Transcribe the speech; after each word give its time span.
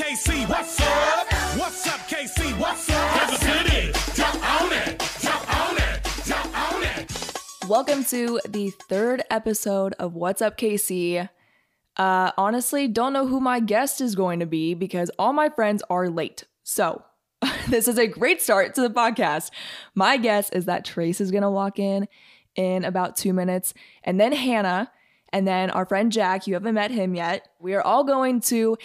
KC? 0.00 0.48
What's 0.48 0.80
up? 0.80 1.26
What's 1.58 1.86
up, 1.86 2.00
KC? 2.08 2.58
What's 2.58 2.88
up? 2.88 3.10
Kansas 3.10 3.38
City, 3.38 3.92
jump 4.14 4.50
on 4.50 4.72
it, 4.72 4.98
jump 5.20 5.60
on 5.60 5.76
it, 5.76 6.08
jump 6.24 6.72
on 6.72 6.82
it. 6.82 7.68
Welcome 7.68 8.04
to 8.04 8.40
the 8.48 8.70
third 8.88 9.22
episode 9.28 9.92
of 9.98 10.14
What's 10.14 10.40
Up 10.40 10.56
KC. 10.56 11.28
Uh, 11.98 12.30
honestly, 12.38 12.88
don't 12.88 13.12
know 13.12 13.26
who 13.26 13.40
my 13.40 13.60
guest 13.60 14.00
is 14.00 14.14
going 14.14 14.40
to 14.40 14.46
be 14.46 14.72
because 14.72 15.10
all 15.18 15.34
my 15.34 15.50
friends 15.50 15.82
are 15.90 16.08
late. 16.08 16.44
So, 16.62 17.04
this 17.68 17.86
is 17.86 17.98
a 17.98 18.06
great 18.06 18.40
start 18.40 18.74
to 18.76 18.80
the 18.80 18.88
podcast. 18.88 19.50
My 19.94 20.16
guess 20.16 20.48
is 20.48 20.64
that 20.64 20.86
Trace 20.86 21.20
is 21.20 21.30
going 21.30 21.42
to 21.42 21.50
walk 21.50 21.78
in 21.78 22.08
in 22.56 22.86
about 22.86 23.16
two 23.16 23.34
minutes, 23.34 23.74
and 24.02 24.18
then 24.18 24.32
Hannah, 24.32 24.90
and 25.30 25.46
then 25.46 25.68
our 25.70 25.84
friend 25.84 26.10
Jack. 26.10 26.46
You 26.46 26.54
haven't 26.54 26.74
met 26.74 26.90
him 26.90 27.14
yet. 27.14 27.48
We 27.58 27.74
are 27.74 27.82
all 27.82 28.04
going 28.04 28.40
to 28.42 28.78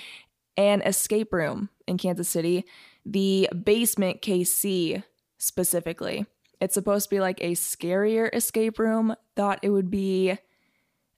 an 0.57 0.81
escape 0.81 1.33
room 1.33 1.69
in 1.87 1.97
Kansas 1.97 2.29
City, 2.29 2.65
the 3.05 3.49
basement 3.63 4.21
KC 4.21 5.03
specifically. 5.37 6.25
It's 6.61 6.73
supposed 6.73 7.09
to 7.09 7.15
be 7.15 7.19
like 7.19 7.41
a 7.41 7.51
scarier 7.51 8.33
escape 8.33 8.79
room. 8.79 9.15
Thought 9.35 9.59
it 9.61 9.69
would 9.69 9.91
be 9.91 10.37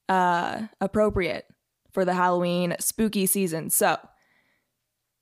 uh 0.09 0.61
appropriate 0.79 1.45
for 1.91 2.05
the 2.05 2.13
Halloween 2.13 2.75
spooky 2.79 3.25
season. 3.25 3.69
So, 3.69 3.97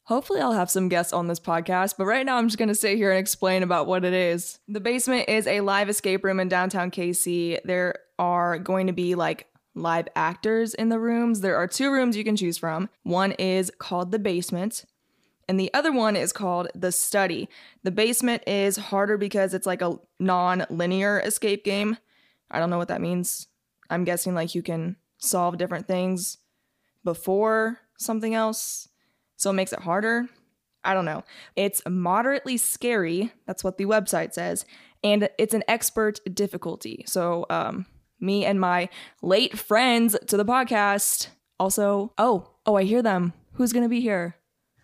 hopefully 0.06 0.40
I'll 0.40 0.54
have 0.54 0.70
some 0.70 0.88
guests 0.88 1.14
on 1.14 1.28
this 1.28 1.40
podcast, 1.40 1.96
but 1.98 2.06
right 2.06 2.26
now 2.26 2.38
I'm 2.38 2.48
just 2.48 2.58
going 2.58 2.70
to 2.70 2.76
sit 2.76 2.96
here 2.96 3.12
and 3.12 3.20
explain 3.20 3.64
about 3.64 3.88
what 3.88 4.06
it 4.06 4.14
is. 4.14 4.60
The 4.68 4.80
basement 4.80 5.30
is 5.30 5.48
a 5.48 5.62
live 5.62 5.90
escape 5.90 6.24
room 6.24 6.40
in 6.40 6.48
downtown 6.48 6.92
KC. 6.92 7.60
There 7.66 7.96
are 8.18 8.60
going 8.60 8.88
to 8.88 8.94
be 8.94 9.16
like 9.16 9.48
live 9.76 10.08
actors 10.16 10.74
in 10.74 10.90
the 10.90 11.00
rooms. 11.00 11.42
There 11.42 11.58
are 11.58 11.68
two 11.68 11.92
rooms 11.92 12.18
you 12.18 12.24
can 12.24 12.36
choose 12.36 12.58
from. 12.58 12.90
One 13.04 13.34
is 13.34 13.72
called 13.78 14.12
the 14.12 14.20
basement, 14.20 14.86
and 15.48 15.60
the 15.60 15.72
other 15.74 15.92
one 15.92 16.16
is 16.16 16.34
called 16.34 16.70
the 16.74 16.92
study. 16.92 17.48
The 17.84 17.92
basement 17.92 18.44
is 18.48 18.78
harder 18.78 19.18
because 19.18 19.54
it's 19.54 19.68
like 19.68 19.82
a 19.82 20.00
non 20.20 20.66
linear 20.70 21.20
escape 21.20 21.64
game. 21.64 21.98
I 22.50 22.60
don't 22.60 22.70
know 22.70 22.78
what 22.78 22.88
that 22.88 23.02
means. 23.02 23.48
I'm 23.90 24.04
guessing 24.04 24.34
like 24.34 24.56
you 24.56 24.64
can 24.64 24.96
solve 25.18 25.58
different 25.58 25.88
things 25.88 26.38
before 27.04 27.80
something 27.98 28.34
else, 28.34 28.88
so 29.36 29.52
it 29.52 29.54
makes 29.54 29.74
it 29.74 29.80
harder. 29.80 30.28
I 30.84 30.94
don't 30.94 31.06
know. 31.06 31.24
It's 31.56 31.82
moderately 31.88 32.58
scary. 32.58 33.32
That's 33.48 33.64
what 33.64 33.78
the 33.78 33.86
website 33.86 34.34
says. 34.34 34.66
And 35.04 35.30
it's 35.38 35.54
an 35.54 35.64
expert 35.68 36.20
difficulty. 36.34 37.04
So, 37.08 37.46
um, 37.50 37.88
me 38.26 38.46
and 38.46 38.60
my 38.60 38.90
late 39.22 39.58
friends 39.58 40.18
to 40.28 40.38
the 40.38 40.46
podcast 40.46 41.28
also, 41.60 42.12
oh, 42.18 42.50
oh, 42.66 42.76
I 42.76 42.84
hear 42.84 43.02
them. 43.02 43.34
Who's 43.54 43.72
going 43.72 43.84
to 43.84 43.90
be 43.90 44.02
here? 44.02 44.36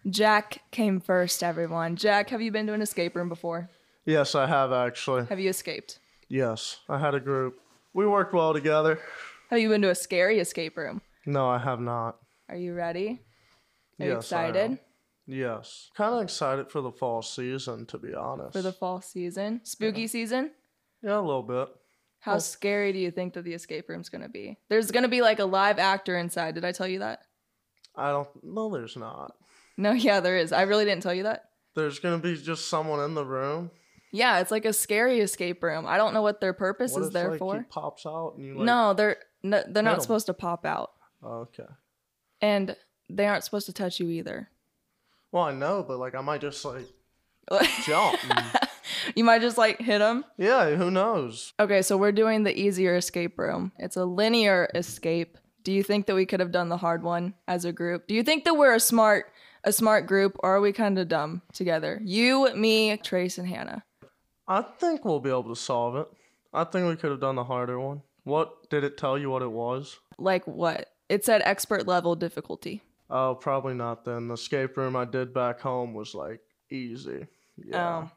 Jack 0.10 0.60
came 0.72 1.00
first, 1.00 1.44
everyone. 1.44 1.96
Jack, 1.96 2.30
have 2.30 2.42
you 2.42 2.52
been 2.52 2.68
to 2.68 2.74
an 2.74 2.82
escape 2.82 3.16
room 3.16 3.30
before? 3.30 3.70
Yes, 4.06 4.34
I 4.34 4.48
have 4.48 4.72
actually. 4.72 5.26
Have 5.26 5.40
you 5.40 5.50
escaped? 5.50 6.00
Yes, 6.28 6.80
I 6.90 6.98
had 6.98 7.14
a 7.14 7.20
group. 7.20 7.60
We 7.94 8.08
worked 8.08 8.34
well 8.34 8.54
together. 8.54 9.00
Have 9.50 9.60
you 9.60 9.70
been 9.70 9.82
to 9.82 9.90
a 9.90 9.96
scary 9.96 10.40
escape 10.40 10.78
room? 10.78 11.02
No, 11.26 11.48
I 11.50 11.60
have 11.60 11.82
not. 11.82 12.18
Are 12.50 12.56
you 12.56 12.74
ready? 12.74 13.22
Are 14.00 14.06
you 14.06 14.14
Yes, 14.14 14.32
I 14.32 14.48
excited. 14.48 14.80
Yes. 15.28 15.92
Kind 15.96 16.16
of 16.16 16.22
excited 16.24 16.72
for 16.72 16.82
the 16.82 16.92
fall 16.92 17.22
season, 17.22 17.86
to 17.88 17.98
be 17.98 18.14
honest. 18.14 18.54
for 18.54 18.62
the 18.62 18.72
fall 18.74 19.02
season? 19.02 19.62
Spooky 19.64 20.08
season? 20.08 20.52
yeah, 21.04 21.20
a 21.20 21.22
little 21.22 21.44
bit. 21.44 21.68
How 22.22 22.38
scary 22.38 22.94
do 22.94 23.00
you 23.00 23.12
think 23.12 23.34
that 23.34 23.44
the 23.44 23.54
escape 23.54 23.90
room's 23.90 24.10
gonna 24.10 24.30
be? 24.30 24.58
There's 24.70 24.92
gonna 24.92 25.08
be 25.10 25.22
like 25.22 25.40
a 25.40 25.46
live 25.46 25.80
actor 25.80 26.18
inside. 26.18 26.56
Did 26.56 26.64
I 26.66 26.72
tell 26.72 26.88
you 26.88 27.00
that? 27.00 27.22
I 27.96 28.10
don't. 28.12 28.30
No, 28.44 28.70
there's 28.70 28.96
not. 28.96 29.34
No, 29.78 29.92
yeah, 30.08 30.20
there 30.20 30.38
is. 30.38 30.52
I 30.54 30.62
really 30.64 30.86
didn't 30.86 31.04
tell 31.04 31.14
you 31.14 31.24
that. 31.24 31.46
There's 31.76 32.00
gonna 32.00 32.20
be 32.20 32.36
just 32.38 32.68
someone 32.70 33.00
in 33.04 33.16
the 33.16 33.26
room. 33.26 33.72
Yeah, 34.14 34.40
it's 34.40 34.52
like 34.52 34.66
a 34.66 34.74
scary 34.74 35.20
escape 35.22 35.64
room. 35.64 35.86
I 35.88 35.98
don't 35.98 36.14
know 36.14 36.22
what 36.22 36.42
their 36.42 36.54
purpose 36.54 36.92
What 36.94 37.02
is 37.02 37.08
if, 37.08 37.14
there 37.14 37.30
like, 37.32 37.40
for. 37.40 37.58
He 37.58 37.64
pops 37.64 38.06
out 38.06 38.34
and 38.38 38.46
you 38.46 38.56
like. 38.56 38.66
no, 38.66 38.94
they're 38.94 39.18
no, 39.42 39.64
they're 39.68 39.80
'em? 39.80 39.86
not 39.86 40.02
supposed 40.02 40.26
to 40.28 40.34
pop 40.34 40.66
out, 40.66 40.92
Oh, 41.24 41.48
okay. 41.48 41.66
and 42.42 42.76
they 43.10 43.26
aren't 43.26 43.44
supposed 43.46 43.66
to 43.66 43.74
touch 43.74 44.00
you 44.00 44.10
either. 44.10 44.50
Well, 45.32 45.44
I 45.44 45.54
know, 45.54 45.84
but 45.88 45.98
like 45.98 46.14
I 46.14 46.22
might 46.22 46.42
just 46.42 46.64
like 46.66 46.86
jump. 47.86 48.20
and- 48.30 48.70
you 49.16 49.24
might 49.24 49.42
just 49.42 49.58
like 49.58 49.80
hit 49.80 50.00
them. 50.00 50.26
yeah, 50.38 50.76
who 50.76 50.92
knows? 50.92 51.54
Okay, 51.60 51.82
so 51.82 51.98
we're 51.98 52.12
doing 52.12 52.44
the 52.44 52.58
easier 52.58 52.96
escape 52.96 53.38
room. 53.38 53.72
It's 53.78 53.98
a 53.98 54.06
linear 54.06 54.70
escape. 54.76 55.38
Do 55.64 55.72
you 55.72 55.84
think 55.84 56.08
that 56.08 56.16
we 56.16 56.26
could 56.26 56.40
have 56.40 56.52
done 56.52 56.70
the 56.70 56.78
hard 56.78 57.04
one 57.04 57.36
as 57.48 57.66
a 57.66 57.72
group? 57.72 58.08
Do 58.08 58.16
you 58.16 58.24
think 58.24 58.46
that 58.46 58.56
we're 58.56 58.74
a 58.76 58.80
smart 58.80 59.32
a 59.64 59.72
smart 59.72 60.08
group 60.08 60.36
or 60.40 60.56
are 60.56 60.62
we 60.62 60.72
kind 60.72 60.98
of 60.98 61.08
dumb 61.08 61.42
together? 61.54 62.02
You, 62.04 62.54
me, 62.56 62.98
Trace 62.98 63.38
and 63.38 63.48
Hannah. 63.48 63.84
I 64.48 64.64
think 64.64 65.06
we'll 65.06 65.20
be 65.20 65.30
able 65.30 65.54
to 65.54 65.56
solve 65.56 65.96
it. 65.96 66.08
I 66.54 66.64
think 66.64 66.88
we 66.88 66.96
could 66.96 67.12
have 67.12 67.22
done 67.22 67.36
the 67.36 67.44
harder 67.44 67.80
one. 67.80 68.02
What 68.24 68.70
did 68.70 68.84
it 68.84 68.98
tell 68.98 69.18
you 69.18 69.30
what 69.30 69.42
it 69.42 69.52
was? 69.52 70.00
Like 70.18 70.46
what? 70.46 70.88
It 71.10 71.26
said 71.26 71.42
expert 71.46 71.88
level 71.88 72.16
difficulty. 72.16 72.82
Oh, 73.10 73.36
probably 73.36 73.74
not 73.74 74.06
then. 74.06 74.28
The 74.28 74.36
escape 74.36 74.78
room 74.78 74.96
I 74.96 75.06
did 75.06 75.34
back 75.34 75.60
home 75.60 75.94
was 75.94 76.16
like 76.16 76.40
easy. 76.70 77.28
Yeah. 77.58 78.06
Oh. 78.06 78.12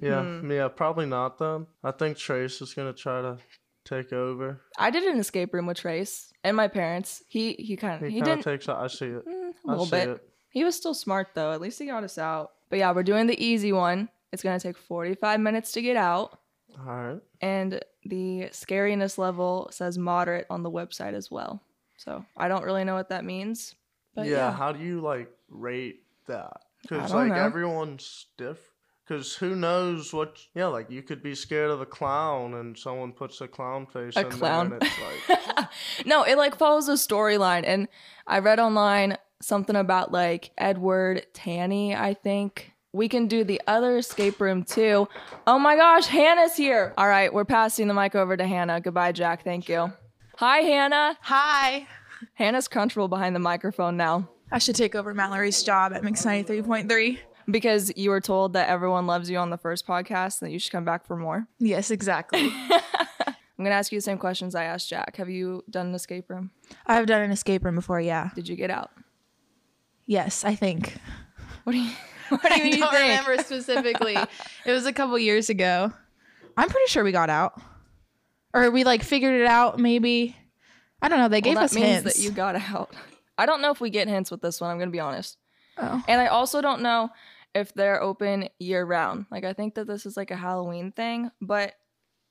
Yeah, 0.00 0.40
yeah, 0.42 0.68
probably 0.68 1.06
not 1.06 1.38
then. 1.38 1.66
I 1.82 1.90
think 1.92 2.16
Trace 2.16 2.60
is 2.62 2.74
gonna 2.74 2.92
try 2.92 3.20
to 3.22 3.38
take 3.84 4.12
over. 4.12 4.60
I 4.78 4.90
did 4.90 5.04
an 5.04 5.18
escape 5.18 5.52
room 5.54 5.66
with 5.66 5.78
Trace 5.78 6.32
and 6.44 6.56
my 6.56 6.68
parents. 6.68 7.22
He 7.28 7.52
he 7.54 7.76
kind 7.76 7.94
of 8.02 8.08
He, 8.08 8.16
he, 8.16 8.20
kind 8.20 8.32
of 8.32 8.44
didn't 8.44 8.58
takes 8.60 8.68
I 8.68 8.86
see 8.86 9.06
it. 9.06 9.26
mm, 9.26 9.50
a 9.50 9.68
I 9.68 9.70
little 9.70 9.86
see 9.86 9.90
bit. 9.90 10.08
it. 10.08 10.28
He 10.50 10.64
was 10.64 10.76
still 10.76 10.94
smart 10.94 11.28
though. 11.34 11.52
At 11.52 11.60
least 11.60 11.78
he 11.78 11.86
got 11.86 12.04
us 12.04 12.18
out. 12.18 12.52
But 12.70 12.78
yeah, 12.78 12.92
we're 12.92 13.02
doing 13.02 13.26
the 13.26 13.42
easy 13.44 13.72
one. 13.72 14.08
It's 14.32 14.42
gonna 14.42 14.60
take 14.60 14.76
45 14.78 15.40
minutes 15.40 15.72
to 15.72 15.82
get 15.82 15.96
out. 15.96 16.38
All 16.78 16.86
right. 16.86 17.20
and 17.42 17.80
the 18.06 18.48
scariness 18.50 19.18
level 19.18 19.68
says 19.70 19.98
moderate 19.98 20.46
on 20.48 20.62
the 20.62 20.70
website 20.70 21.12
as 21.12 21.30
well. 21.30 21.60
So 21.98 22.24
I 22.36 22.48
don't 22.48 22.64
really 22.64 22.82
know 22.84 22.94
what 22.94 23.10
that 23.10 23.24
means. 23.26 23.74
But 24.14 24.26
yeah, 24.26 24.36
yeah, 24.48 24.52
how 24.52 24.72
do 24.72 24.82
you 24.82 25.00
like 25.02 25.30
rate 25.50 26.00
that? 26.28 26.62
Because 26.82 27.12
like 27.12 27.28
know. 27.28 27.34
everyone's 27.34 28.26
different. 28.38 28.58
Because 29.12 29.34
who 29.34 29.54
knows 29.54 30.14
what? 30.14 30.38
Yeah, 30.54 30.68
like 30.68 30.90
you 30.90 31.02
could 31.02 31.22
be 31.22 31.34
scared 31.34 31.70
of 31.70 31.82
a 31.82 31.86
clown, 31.86 32.54
and 32.54 32.78
someone 32.78 33.12
puts 33.12 33.42
a 33.42 33.46
clown 33.46 33.84
face. 33.84 34.16
A 34.16 34.20
in 34.20 34.28
there, 34.30 34.38
clown. 34.38 34.72
and 34.72 34.82
it's 34.82 35.28
like, 35.28 35.68
no, 36.06 36.22
it 36.22 36.38
like 36.38 36.56
follows 36.56 36.88
a 36.88 36.92
storyline. 36.92 37.64
And 37.66 37.88
I 38.26 38.38
read 38.38 38.58
online 38.58 39.18
something 39.42 39.76
about 39.76 40.12
like 40.12 40.52
Edward 40.56 41.26
Tandy, 41.34 41.94
I 41.94 42.14
think. 42.14 42.72
We 42.94 43.06
can 43.06 43.26
do 43.26 43.44
the 43.44 43.60
other 43.66 43.98
escape 43.98 44.40
room 44.40 44.64
too. 44.64 45.06
Oh 45.46 45.58
my 45.58 45.76
gosh, 45.76 46.06
Hannah's 46.06 46.56
here. 46.56 46.94
All 46.96 47.08
right, 47.08 47.34
we're 47.34 47.44
passing 47.44 47.88
the 47.88 47.94
mic 47.94 48.14
over 48.14 48.34
to 48.34 48.46
Hannah. 48.46 48.80
Goodbye, 48.80 49.12
Jack. 49.12 49.44
Thank 49.44 49.68
you. 49.68 49.92
Hi, 50.38 50.60
Hannah. 50.60 51.18
Hi. 51.20 51.86
Hannah's 52.32 52.66
comfortable 52.66 53.08
behind 53.08 53.36
the 53.36 53.40
microphone 53.40 53.98
now. 53.98 54.30
I 54.50 54.58
should 54.58 54.76
take 54.76 54.94
over 54.94 55.12
Mallory's 55.12 55.62
job 55.62 55.92
at 55.92 56.02
Mix 56.02 56.24
93.3. 56.24 57.18
Because 57.50 57.92
you 57.96 58.10
were 58.10 58.20
told 58.20 58.52
that 58.54 58.68
everyone 58.68 59.06
loves 59.06 59.30
you 59.30 59.38
on 59.38 59.50
the 59.50 59.58
first 59.58 59.86
podcast 59.86 60.40
and 60.40 60.48
that 60.48 60.52
you 60.52 60.58
should 60.58 60.72
come 60.72 60.84
back 60.84 61.06
for 61.06 61.16
more. 61.16 61.46
Yes, 61.58 61.90
exactly. 61.90 62.52
I'm 63.62 63.64
gonna 63.66 63.76
ask 63.76 63.92
you 63.92 63.98
the 63.98 64.02
same 64.02 64.18
questions 64.18 64.54
I 64.54 64.64
asked 64.64 64.88
Jack. 64.88 65.16
Have 65.16 65.30
you 65.30 65.62
done 65.70 65.86
an 65.88 65.94
escape 65.94 66.28
room? 66.28 66.50
I've 66.86 67.06
done 67.06 67.22
an 67.22 67.30
escape 67.30 67.64
room 67.64 67.76
before, 67.76 68.00
yeah. 68.00 68.30
Did 68.34 68.48
you 68.48 68.56
get 68.56 68.70
out? 68.70 68.90
Yes, 70.06 70.44
I 70.44 70.54
think. 70.54 70.98
What 71.64 71.74
do 71.74 71.78
you 71.78 71.90
What 72.28 72.42
do 72.42 72.48
you 72.48 72.74
I 72.74 72.76
don't 72.76 72.90
think? 72.90 73.26
remember 73.26 73.40
specifically. 73.44 74.16
it 74.16 74.72
was 74.72 74.84
a 74.84 74.92
couple 74.92 75.16
years 75.16 75.48
ago. 75.48 75.92
I'm 76.56 76.68
pretty 76.68 76.88
sure 76.88 77.04
we 77.04 77.12
got 77.12 77.30
out. 77.30 77.60
Or 78.52 78.68
we 78.72 78.82
like 78.82 79.04
figured 79.04 79.40
it 79.40 79.46
out 79.46 79.78
maybe. 79.78 80.36
I 81.00 81.08
don't 81.08 81.18
know. 81.18 81.28
They 81.28 81.40
gave 81.40 81.54
well, 81.54 81.64
us 81.64 81.72
hints. 81.72 82.02
that 82.02 82.20
you 82.20 82.32
got 82.32 82.56
out. 82.56 82.96
I 83.38 83.46
don't 83.46 83.62
know 83.62 83.70
if 83.70 83.80
we 83.80 83.90
get 83.90 84.08
hints 84.08 84.28
with 84.32 84.40
this 84.40 84.60
one. 84.60 84.70
I'm 84.70 84.78
gonna 84.80 84.90
be 84.90 84.98
honest. 84.98 85.38
Oh. 85.78 86.02
And 86.08 86.20
I 86.20 86.26
also 86.26 86.60
don't 86.60 86.82
know 86.82 87.10
if 87.54 87.72
they're 87.74 88.02
open 88.02 88.48
year 88.58 88.84
round. 88.84 89.26
Like 89.30 89.44
I 89.44 89.52
think 89.52 89.74
that 89.74 89.86
this 89.86 90.06
is 90.06 90.16
like 90.16 90.30
a 90.30 90.36
Halloween 90.36 90.92
thing, 90.92 91.30
but 91.40 91.74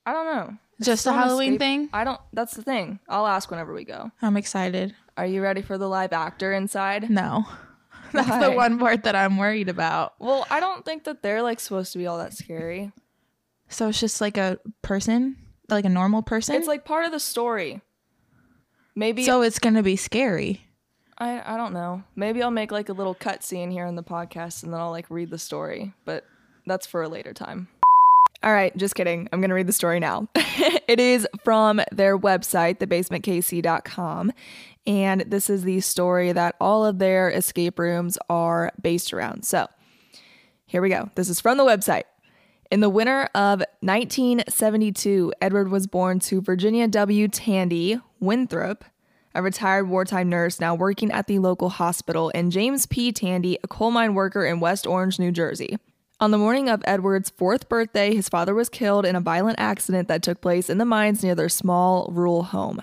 I 0.06 0.14
don't 0.14 0.26
know. 0.26 0.58
It's 0.80 0.88
Just 0.88 1.06
a 1.06 1.14
Halloween 1.14 1.54
escape- 1.54 1.60
thing? 1.60 1.90
I 1.94 2.04
don't. 2.04 2.20
That's 2.34 2.56
the 2.56 2.64
thing. 2.64 3.00
I'll 3.08 3.28
ask 3.28 3.52
whenever 3.52 3.74
we 3.74 3.84
go. 3.86 4.12
I'm 4.22 4.36
excited. 4.38 4.96
Are 5.16 5.26
you 5.28 5.42
ready 5.44 5.62
for 5.62 5.78
the 5.78 5.88
live 5.88 6.12
actor 6.14 6.54
inside? 6.54 7.10
No. 7.10 7.46
That's 8.14 8.44
the 8.46 8.52
one 8.52 8.80
part 8.80 9.04
that 9.04 9.16
I'm 9.16 9.38
worried 9.38 9.70
about. 9.70 10.14
Well, 10.20 10.46
I 10.50 10.60
don't 10.60 10.84
think 10.84 11.04
that 11.06 11.22
they're 11.22 11.42
like 11.44 11.60
supposed 11.60 11.94
to 11.94 11.98
be 12.00 12.08
all 12.08 12.18
that 12.18 12.34
scary. 12.34 12.92
So 13.70 13.88
it's 13.88 14.00
just 14.00 14.20
like 14.20 14.38
a 14.38 14.60
person, 14.82 15.38
like 15.70 15.86
a 15.86 15.90
normal 15.90 16.22
person. 16.24 16.56
It's 16.56 16.68
like 16.68 16.84
part 16.84 17.06
of 17.06 17.12
the 17.12 17.20
story. 17.22 17.82
Maybe 18.96 19.24
so 19.24 19.42
it's 19.44 19.60
going 19.60 19.76
to 19.76 19.84
be 19.84 19.96
scary. 19.96 20.66
I 21.22 21.54
I 21.54 21.58
don't 21.58 21.74
know. 21.74 22.04
Maybe 22.16 22.42
I'll 22.42 22.52
make 22.52 22.72
like 22.72 22.90
a 22.90 22.94
little 22.94 23.14
cut 23.14 23.44
scene 23.44 23.70
here 23.72 23.86
in 23.86 23.96
the 23.96 24.04
podcast 24.04 24.64
and 24.64 24.74
then 24.74 24.80
I'll 24.82 24.92
like 24.92 25.06
read 25.10 25.30
the 25.30 25.38
story, 25.38 25.94
but 26.04 26.26
that's 26.66 26.88
for 26.88 27.04
a 27.04 27.08
later 27.08 27.34
time. 27.34 27.68
All 28.44 28.52
right, 28.52 28.76
just 28.76 28.96
kidding. 28.96 29.30
I'm 29.32 29.40
going 29.40 29.50
to 29.50 29.56
read 29.56 29.68
the 29.68 29.74
story 29.74 30.00
now. 30.00 30.28
it 30.36 31.00
is 31.00 31.28
from 31.44 31.80
their 31.92 32.18
website, 32.18 32.80
thebasementkc.com, 32.80 34.32
And 34.88 35.22
this 35.28 35.48
is 35.48 35.62
the 35.62 35.80
story 35.82 36.32
that 36.32 36.56
all 36.60 36.84
of 36.84 36.98
their 36.98 37.30
escape 37.30 37.78
rooms 37.78 38.18
are 38.32 38.72
based 38.82 39.14
around. 39.14 39.46
So 39.46 39.68
here 40.66 40.82
we 40.82 40.90
go. 40.90 41.12
This 41.14 41.30
is 41.30 41.40
from 41.40 41.60
the 41.60 41.64
website. 41.64 42.06
In 42.72 42.80
the 42.80 42.90
winter 42.90 43.30
of 43.36 43.60
1972, 43.82 45.34
Edward 45.40 45.70
was 45.70 45.86
born 45.86 46.18
to 46.22 46.42
Virginia 46.42 46.88
W. 46.88 47.28
Tandy 47.28 48.00
Winthrop, 48.20 48.86
a 49.34 49.42
retired 49.42 49.90
wartime 49.90 50.30
nurse 50.30 50.60
now 50.60 50.76
working 50.76 51.12
at 51.12 51.28
the 51.28 51.40
local 51.40 51.70
hospital, 51.70 52.32
and 52.34 52.52
James 52.52 52.86
P. 52.86 53.12
Tandy, 53.12 53.58
a 53.64 53.68
coal 53.68 53.92
mine 53.92 54.14
worker 54.14 54.46
in 54.46 54.60
West 54.60 54.86
Orange, 54.86 55.20
New 55.20 55.32
Jersey. 55.32 55.78
On 56.20 56.32
the 56.32 56.38
morning 56.38 56.70
of 56.70 56.84
Edward's 56.86 57.32
fourth 57.32 57.68
birthday, 57.68 58.14
his 58.14 58.30
father 58.30 58.54
was 58.54 58.70
killed 58.70 59.06
in 59.06 59.16
a 59.16 59.22
violent 59.22 59.60
accident 59.60 60.08
that 60.08 60.22
took 60.22 60.40
place 60.40 60.70
in 60.70 60.78
the 60.78 60.86
mines 60.86 61.24
near 61.24 61.34
their 61.34 61.50
small 61.50 62.10
rural 62.12 62.44
home. 62.44 62.82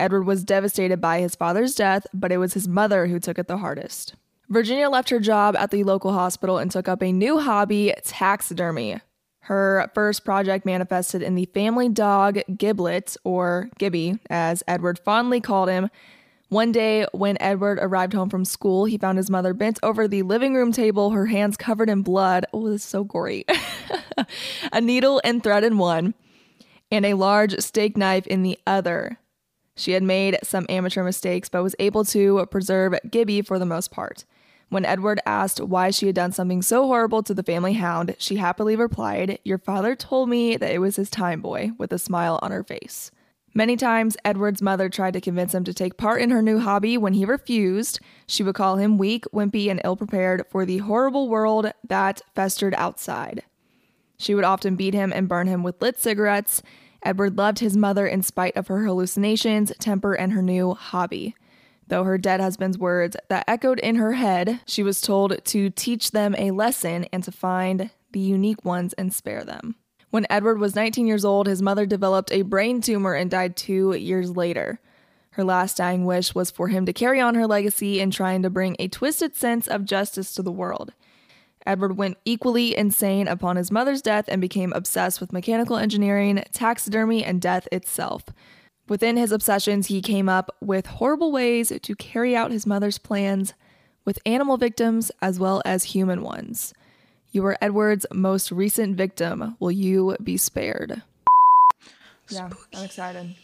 Edward 0.00 0.22
was 0.22 0.44
devastated 0.44 1.00
by 1.00 1.20
his 1.20 1.34
father's 1.34 1.74
death, 1.74 2.06
but 2.14 2.32
it 2.32 2.38
was 2.38 2.54
his 2.54 2.68
mother 2.68 3.06
who 3.06 3.18
took 3.18 3.38
it 3.38 3.48
the 3.48 3.58
hardest. 3.58 4.14
Virginia 4.48 4.88
left 4.88 5.10
her 5.10 5.20
job 5.20 5.54
at 5.56 5.70
the 5.70 5.84
local 5.84 6.14
hospital 6.14 6.56
and 6.56 6.70
took 6.70 6.88
up 6.88 7.02
a 7.02 7.12
new 7.12 7.38
hobby 7.38 7.92
taxidermy. 8.04 9.00
Her 9.48 9.90
first 9.94 10.26
project 10.26 10.66
manifested 10.66 11.22
in 11.22 11.34
the 11.34 11.46
family 11.46 11.88
dog 11.88 12.38
Giblet, 12.54 13.16
or 13.24 13.70
Gibby, 13.78 14.18
as 14.28 14.62
Edward 14.68 14.98
fondly 14.98 15.40
called 15.40 15.70
him. 15.70 15.88
One 16.50 16.70
day, 16.70 17.06
when 17.12 17.38
Edward 17.40 17.78
arrived 17.80 18.12
home 18.12 18.28
from 18.28 18.44
school, 18.44 18.84
he 18.84 18.98
found 18.98 19.16
his 19.16 19.30
mother 19.30 19.54
bent 19.54 19.78
over 19.82 20.06
the 20.06 20.20
living 20.20 20.52
room 20.52 20.70
table, 20.70 21.12
her 21.12 21.24
hands 21.24 21.56
covered 21.56 21.88
in 21.88 22.02
blood. 22.02 22.44
Oh, 22.52 22.68
this 22.68 22.82
is 22.82 22.88
so 22.88 23.04
gory. 23.04 23.46
a 24.72 24.82
needle 24.82 25.18
and 25.24 25.42
thread 25.42 25.64
in 25.64 25.78
one, 25.78 26.12
and 26.92 27.06
a 27.06 27.14
large 27.14 27.58
steak 27.60 27.96
knife 27.96 28.26
in 28.26 28.42
the 28.42 28.58
other. 28.66 29.18
She 29.76 29.92
had 29.92 30.02
made 30.02 30.36
some 30.42 30.66
amateur 30.68 31.02
mistakes, 31.02 31.48
but 31.48 31.62
was 31.62 31.74
able 31.78 32.04
to 32.04 32.44
preserve 32.50 32.96
Gibby 33.10 33.40
for 33.40 33.58
the 33.58 33.64
most 33.64 33.90
part. 33.90 34.26
When 34.70 34.84
Edward 34.84 35.20
asked 35.24 35.60
why 35.60 35.90
she 35.90 36.06
had 36.06 36.14
done 36.14 36.32
something 36.32 36.60
so 36.60 36.86
horrible 36.86 37.22
to 37.22 37.32
the 37.32 37.42
family 37.42 37.72
hound, 37.74 38.14
she 38.18 38.36
happily 38.36 38.76
replied, 38.76 39.38
Your 39.42 39.58
father 39.58 39.96
told 39.96 40.28
me 40.28 40.56
that 40.56 40.72
it 40.72 40.80
was 40.80 40.96
his 40.96 41.08
time 41.08 41.40
boy, 41.40 41.72
with 41.78 41.92
a 41.92 41.98
smile 41.98 42.38
on 42.42 42.50
her 42.50 42.62
face. 42.62 43.10
Many 43.54 43.76
times, 43.76 44.16
Edward's 44.26 44.60
mother 44.60 44.90
tried 44.90 45.14
to 45.14 45.22
convince 45.22 45.54
him 45.54 45.64
to 45.64 45.72
take 45.72 45.96
part 45.96 46.20
in 46.20 46.30
her 46.30 46.42
new 46.42 46.58
hobby. 46.58 46.98
When 46.98 47.14
he 47.14 47.24
refused, 47.24 47.98
she 48.26 48.42
would 48.42 48.54
call 48.54 48.76
him 48.76 48.98
weak, 48.98 49.24
wimpy, 49.32 49.70
and 49.70 49.80
ill 49.84 49.96
prepared 49.96 50.44
for 50.50 50.66
the 50.66 50.78
horrible 50.78 51.30
world 51.30 51.72
that 51.82 52.20
festered 52.34 52.74
outside. 52.74 53.42
She 54.18 54.34
would 54.34 54.44
often 54.44 54.76
beat 54.76 54.94
him 54.94 55.12
and 55.14 55.28
burn 55.28 55.46
him 55.46 55.62
with 55.62 55.80
lit 55.80 55.98
cigarettes. 55.98 56.62
Edward 57.02 57.38
loved 57.38 57.60
his 57.60 57.76
mother 57.76 58.06
in 58.06 58.22
spite 58.22 58.56
of 58.56 58.66
her 58.66 58.84
hallucinations, 58.84 59.72
temper, 59.78 60.12
and 60.12 60.32
her 60.32 60.42
new 60.42 60.74
hobby. 60.74 61.34
Though 61.88 62.04
her 62.04 62.18
dead 62.18 62.40
husband's 62.40 62.78
words 62.78 63.16
that 63.28 63.44
echoed 63.48 63.78
in 63.78 63.96
her 63.96 64.12
head, 64.12 64.60
she 64.66 64.82
was 64.82 65.00
told 65.00 65.42
to 65.44 65.70
teach 65.70 66.10
them 66.10 66.34
a 66.36 66.50
lesson 66.50 67.06
and 67.12 67.24
to 67.24 67.32
find 67.32 67.90
the 68.12 68.20
unique 68.20 68.64
ones 68.64 68.92
and 68.94 69.12
spare 69.12 69.42
them. 69.42 69.74
When 70.10 70.26
Edward 70.30 70.58
was 70.58 70.74
19 70.74 71.06
years 71.06 71.24
old, 71.24 71.46
his 71.46 71.62
mother 71.62 71.86
developed 71.86 72.32
a 72.32 72.42
brain 72.42 72.80
tumor 72.80 73.14
and 73.14 73.30
died 73.30 73.56
two 73.56 73.94
years 73.94 74.36
later. 74.36 74.80
Her 75.32 75.44
last 75.44 75.76
dying 75.76 76.04
wish 76.04 76.34
was 76.34 76.50
for 76.50 76.68
him 76.68 76.84
to 76.86 76.92
carry 76.92 77.20
on 77.20 77.34
her 77.34 77.46
legacy 77.46 78.00
in 78.00 78.10
trying 78.10 78.42
to 78.42 78.50
bring 78.50 78.76
a 78.78 78.88
twisted 78.88 79.36
sense 79.36 79.66
of 79.66 79.84
justice 79.84 80.34
to 80.34 80.42
the 80.42 80.52
world. 80.52 80.92
Edward 81.66 81.96
went 81.96 82.16
equally 82.24 82.76
insane 82.76 83.28
upon 83.28 83.56
his 83.56 83.70
mother's 83.70 84.00
death 84.00 84.24
and 84.28 84.40
became 84.40 84.72
obsessed 84.72 85.20
with 85.20 85.32
mechanical 85.32 85.76
engineering, 85.76 86.42
taxidermy, 86.52 87.22
and 87.22 87.42
death 87.42 87.68
itself. 87.70 88.24
Within 88.88 89.16
his 89.18 89.32
obsessions, 89.32 89.88
he 89.88 90.00
came 90.00 90.28
up 90.30 90.56
with 90.60 90.86
horrible 90.86 91.30
ways 91.30 91.70
to 91.82 91.94
carry 91.96 92.34
out 92.34 92.50
his 92.50 92.66
mother's 92.66 92.96
plans 92.96 93.52
with 94.06 94.18
animal 94.24 94.56
victims 94.56 95.12
as 95.20 95.38
well 95.38 95.60
as 95.66 95.84
human 95.84 96.22
ones. 96.22 96.72
You 97.30 97.44
are 97.44 97.58
Edward's 97.60 98.06
most 98.12 98.50
recent 98.50 98.96
victim. 98.96 99.56
Will 99.60 99.70
you 99.70 100.16
be 100.22 100.38
spared? 100.38 101.02
Yeah, 102.30 102.48
I'm 102.74 102.84
excited. 102.84 103.34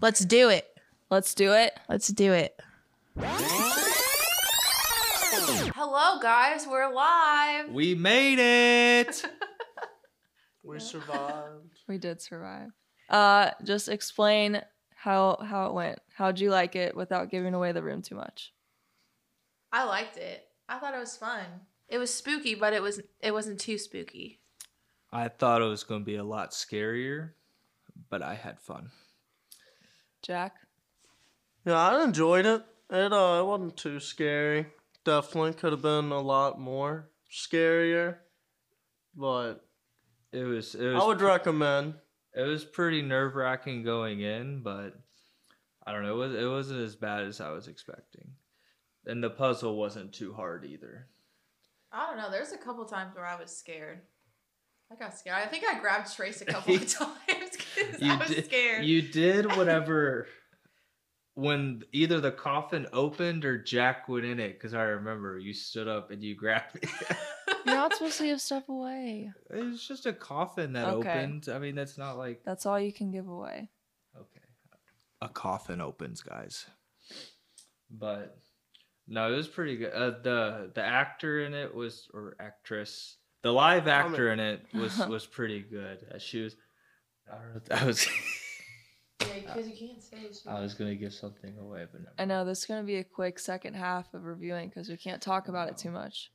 Let's 0.00 0.24
do 0.24 0.48
it. 0.48 0.66
Let's 1.08 1.34
do 1.34 1.52
it. 1.52 1.78
Let's 1.88 2.08
do 2.08 2.32
it. 2.32 2.60
Hello, 5.76 6.18
guys. 6.20 6.66
We're 6.66 6.92
live. 6.92 7.70
We 7.70 7.94
made 7.94 8.40
it. 8.40 9.24
We 10.66 10.80
survived. 10.80 11.78
We 11.86 11.98
did 11.98 12.22
survive. 12.22 12.70
Uh, 13.08 13.50
just 13.64 13.88
explain 13.88 14.62
how 14.94 15.36
how 15.44 15.66
it 15.66 15.74
went. 15.74 15.98
How'd 16.14 16.40
you 16.40 16.50
like 16.50 16.76
it 16.76 16.96
without 16.96 17.30
giving 17.30 17.54
away 17.54 17.72
the 17.72 17.82
room 17.82 18.02
too 18.02 18.14
much? 18.14 18.52
I 19.72 19.84
liked 19.84 20.16
it. 20.16 20.48
I 20.68 20.78
thought 20.78 20.94
it 20.94 21.00
was 21.00 21.16
fun. 21.16 21.44
It 21.88 21.98
was 21.98 22.12
spooky, 22.12 22.54
but 22.54 22.72
it 22.72 22.82
was 22.82 23.00
it 23.20 23.32
wasn't 23.32 23.60
too 23.60 23.76
spooky. 23.78 24.40
I 25.12 25.28
thought 25.28 25.62
it 25.62 25.66
was 25.66 25.84
going 25.84 26.00
to 26.00 26.04
be 26.04 26.16
a 26.16 26.24
lot 26.24 26.50
scarier, 26.50 27.30
but 28.10 28.22
I 28.22 28.34
had 28.34 28.58
fun. 28.60 28.90
Jack. 30.22 30.54
Yeah, 31.64 31.76
I 31.78 32.02
enjoyed 32.02 32.46
it. 32.46 32.64
It 32.90 33.12
uh, 33.12 33.40
it 33.40 33.46
wasn't 33.46 33.76
too 33.76 34.00
scary. 34.00 34.66
Definitely 35.04 35.52
could 35.54 35.72
have 35.72 35.82
been 35.82 36.10
a 36.10 36.20
lot 36.20 36.58
more 36.58 37.10
scarier, 37.30 38.18
but 39.14 39.66
It 40.32 40.44
was. 40.44 40.74
It 40.74 40.86
was. 40.94 41.02
I 41.02 41.06
would 41.06 41.20
recommend. 41.20 41.94
It 42.34 42.42
was 42.42 42.64
pretty 42.64 43.02
nerve 43.02 43.34
wracking 43.34 43.82
going 43.82 44.20
in, 44.20 44.62
but 44.62 44.94
I 45.86 45.92
don't 45.92 46.02
know. 46.02 46.14
It, 46.22 46.28
was, 46.28 46.34
it 46.34 46.46
wasn't 46.46 46.80
as 46.80 46.96
bad 46.96 47.24
as 47.24 47.40
I 47.40 47.50
was 47.50 47.68
expecting, 47.68 48.32
and 49.06 49.22
the 49.22 49.30
puzzle 49.30 49.76
wasn't 49.76 50.12
too 50.12 50.32
hard 50.32 50.64
either. 50.64 51.06
I 51.92 52.06
don't 52.06 52.16
know. 52.16 52.30
There's 52.30 52.52
a 52.52 52.58
couple 52.58 52.84
times 52.86 53.14
where 53.14 53.26
I 53.26 53.40
was 53.40 53.56
scared. 53.56 54.00
I 54.90 54.96
got 54.96 55.16
scared. 55.16 55.36
I 55.36 55.46
think 55.46 55.64
I 55.64 55.78
grabbed 55.78 56.14
Trace 56.14 56.40
a 56.40 56.44
couple 56.46 56.74
of 56.74 56.88
times 56.88 57.16
because 57.52 58.02
I 58.02 58.16
was 58.16 58.28
did, 58.28 58.44
scared. 58.46 58.84
You 58.84 59.02
did 59.02 59.46
whatever. 59.56 60.26
when 61.34 61.82
either 61.92 62.20
the 62.20 62.32
coffin 62.32 62.86
opened 62.92 63.44
or 63.44 63.58
Jack 63.58 64.08
went 64.08 64.24
in 64.24 64.40
it, 64.40 64.54
because 64.54 64.74
I 64.74 64.82
remember 64.82 65.38
you 65.38 65.52
stood 65.52 65.88
up 65.88 66.10
and 66.10 66.22
you 66.22 66.34
grabbed 66.34 66.74
me. 66.82 66.88
You're 67.66 67.74
not 67.76 67.94
supposed 67.94 68.18
to 68.18 68.24
give 68.24 68.40
stuff 68.40 68.68
away. 68.68 69.32
It's 69.50 69.86
just 69.86 70.06
a 70.06 70.12
coffin 70.12 70.72
that 70.74 70.86
Okay. 70.86 71.08
opened. 71.08 71.48
I 71.48 71.58
mean, 71.58 71.74
that's 71.74 71.96
not 71.98 72.18
like 72.18 72.42
That's 72.44 72.66
all 72.66 72.78
you 72.78 72.92
can 72.92 73.10
give 73.10 73.26
away. 73.28 73.70
Okay. 74.16 74.44
A 75.22 75.28
coffin 75.28 75.80
opens, 75.80 76.22
guys. 76.22 76.66
But 77.90 78.38
no, 79.06 79.32
it 79.32 79.36
was 79.36 79.48
pretty 79.48 79.76
good. 79.76 79.92
Uh, 79.92 80.10
the 80.22 80.70
the 80.74 80.82
actor 80.82 81.44
in 81.44 81.54
it 81.54 81.74
was 81.74 82.08
or 82.12 82.36
actress. 82.40 83.16
The 83.42 83.52
live 83.52 83.88
actor 83.88 84.32
in 84.32 84.40
it 84.40 84.62
was 84.74 84.98
was 85.08 85.26
pretty 85.26 85.60
good. 85.60 86.04
Uh, 86.14 86.18
she 86.18 86.42
was 86.42 86.56
I 87.30 87.36
don't 87.36 87.70
know. 87.70 87.76
I 87.76 87.84
was 87.84 88.06
yeah, 89.20 89.26
because 89.46 89.68
you 89.68 89.76
can't 89.88 90.02
say. 90.02 90.16
shit. 90.22 90.42
I 90.46 90.60
was 90.60 90.74
gonna 90.74 90.94
give 90.94 91.12
something 91.14 91.56
away, 91.58 91.86
but 91.90 92.02
no. 92.02 92.08
I 92.18 92.24
know 92.24 92.44
this 92.44 92.60
is 92.60 92.66
gonna 92.66 92.82
be 92.82 92.96
a 92.96 93.04
quick 93.04 93.38
second 93.38 93.74
half 93.74 94.12
of 94.14 94.24
reviewing 94.24 94.68
because 94.68 94.88
we 94.88 94.96
can't 94.96 95.22
talk 95.22 95.48
about 95.48 95.68
it 95.68 95.76
too 95.78 95.90
much. 95.90 96.30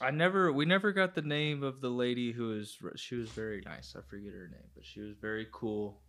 I 0.00 0.10
never 0.10 0.52
we 0.52 0.64
never 0.64 0.92
got 0.92 1.14
the 1.14 1.22
name 1.22 1.62
of 1.62 1.80
the 1.80 1.88
lady 1.90 2.32
who 2.32 2.48
was 2.48 2.76
she 2.96 3.14
was 3.14 3.30
very 3.30 3.62
nice. 3.64 3.94
I 3.96 4.00
forget 4.02 4.32
her 4.32 4.48
name, 4.48 4.68
but 4.74 4.84
she 4.84 5.00
was 5.00 5.14
very 5.20 5.46
cool. 5.52 6.00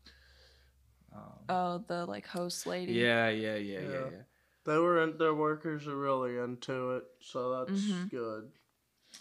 Um, 1.15 1.21
Oh, 1.49 1.83
the 1.87 2.05
like 2.05 2.25
host 2.27 2.65
lady. 2.65 2.93
yeah, 2.93 3.29
yeah, 3.29 3.55
yeah, 3.55 3.79
yeah, 3.79 3.89
Yeah. 3.89 4.09
yeah. 4.11 4.21
They 4.65 4.77
were 4.77 5.03
in, 5.03 5.17
their 5.17 5.33
workers 5.33 5.87
are 5.87 5.95
really 5.95 6.37
into 6.37 6.91
it, 6.95 7.03
so 7.19 7.65
that's 7.65 7.81
Mhm. 7.81 8.09
good. 8.09 8.51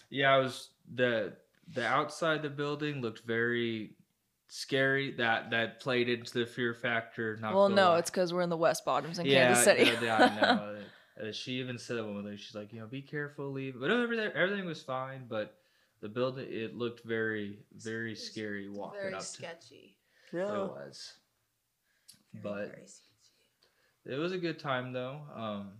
Yeah, 0.09 0.33
I 0.33 0.37
was 0.37 0.69
the 0.91 1.35
the 1.73 1.85
outside 1.85 2.41
the 2.41 2.49
building 2.49 3.01
looked 3.01 3.25
very 3.25 3.95
scary. 4.47 5.11
That 5.11 5.51
that 5.51 5.79
played 5.81 6.09
into 6.09 6.33
the 6.39 6.45
fear 6.45 6.73
factor. 6.73 7.35
Not 7.37 7.53
Well, 7.53 7.69
no, 7.69 7.91
lie. 7.91 7.99
it's 7.99 8.09
because 8.09 8.33
we're 8.33 8.41
in 8.41 8.49
the 8.49 8.57
West 8.57 8.85
Bottoms 8.85 9.19
in 9.19 9.25
yeah, 9.27 9.47
Kansas 9.53 9.63
City. 9.65 9.83
yeah, 9.83 10.01
yeah, 10.01 10.17
I 10.17 10.35
know. 10.35 10.77
Uh, 11.21 11.31
she 11.31 11.53
even 11.53 11.77
said 11.77 11.97
it 11.97 12.05
when 12.05 12.35
she's 12.37 12.55
like, 12.55 12.73
you 12.73 12.79
know, 12.79 12.87
be 12.87 13.01
careful, 13.01 13.51
leave. 13.51 13.79
But 13.79 13.91
everything 13.91 14.31
everything 14.35 14.65
was 14.65 14.81
fine. 14.81 15.25
But 15.27 15.55
the 16.01 16.09
building 16.09 16.47
it 16.49 16.75
looked 16.75 17.03
very 17.05 17.59
very 17.75 18.13
It's 18.13 18.23
scary 18.23 18.69
walking 18.69 18.99
Very 19.01 19.13
up 19.13 19.19
to 19.19 19.25
sketchy. 19.25 19.97
Yeah. 20.31 20.47
it 20.63 20.69
was. 20.69 21.13
Very, 22.33 22.43
But 22.43 22.67
very 22.75 22.87
sketchy. 22.87 24.15
it 24.15 24.17
was 24.17 24.31
a 24.31 24.37
good 24.39 24.57
time 24.59 24.91
though. 24.93 25.21
Um, 25.35 25.71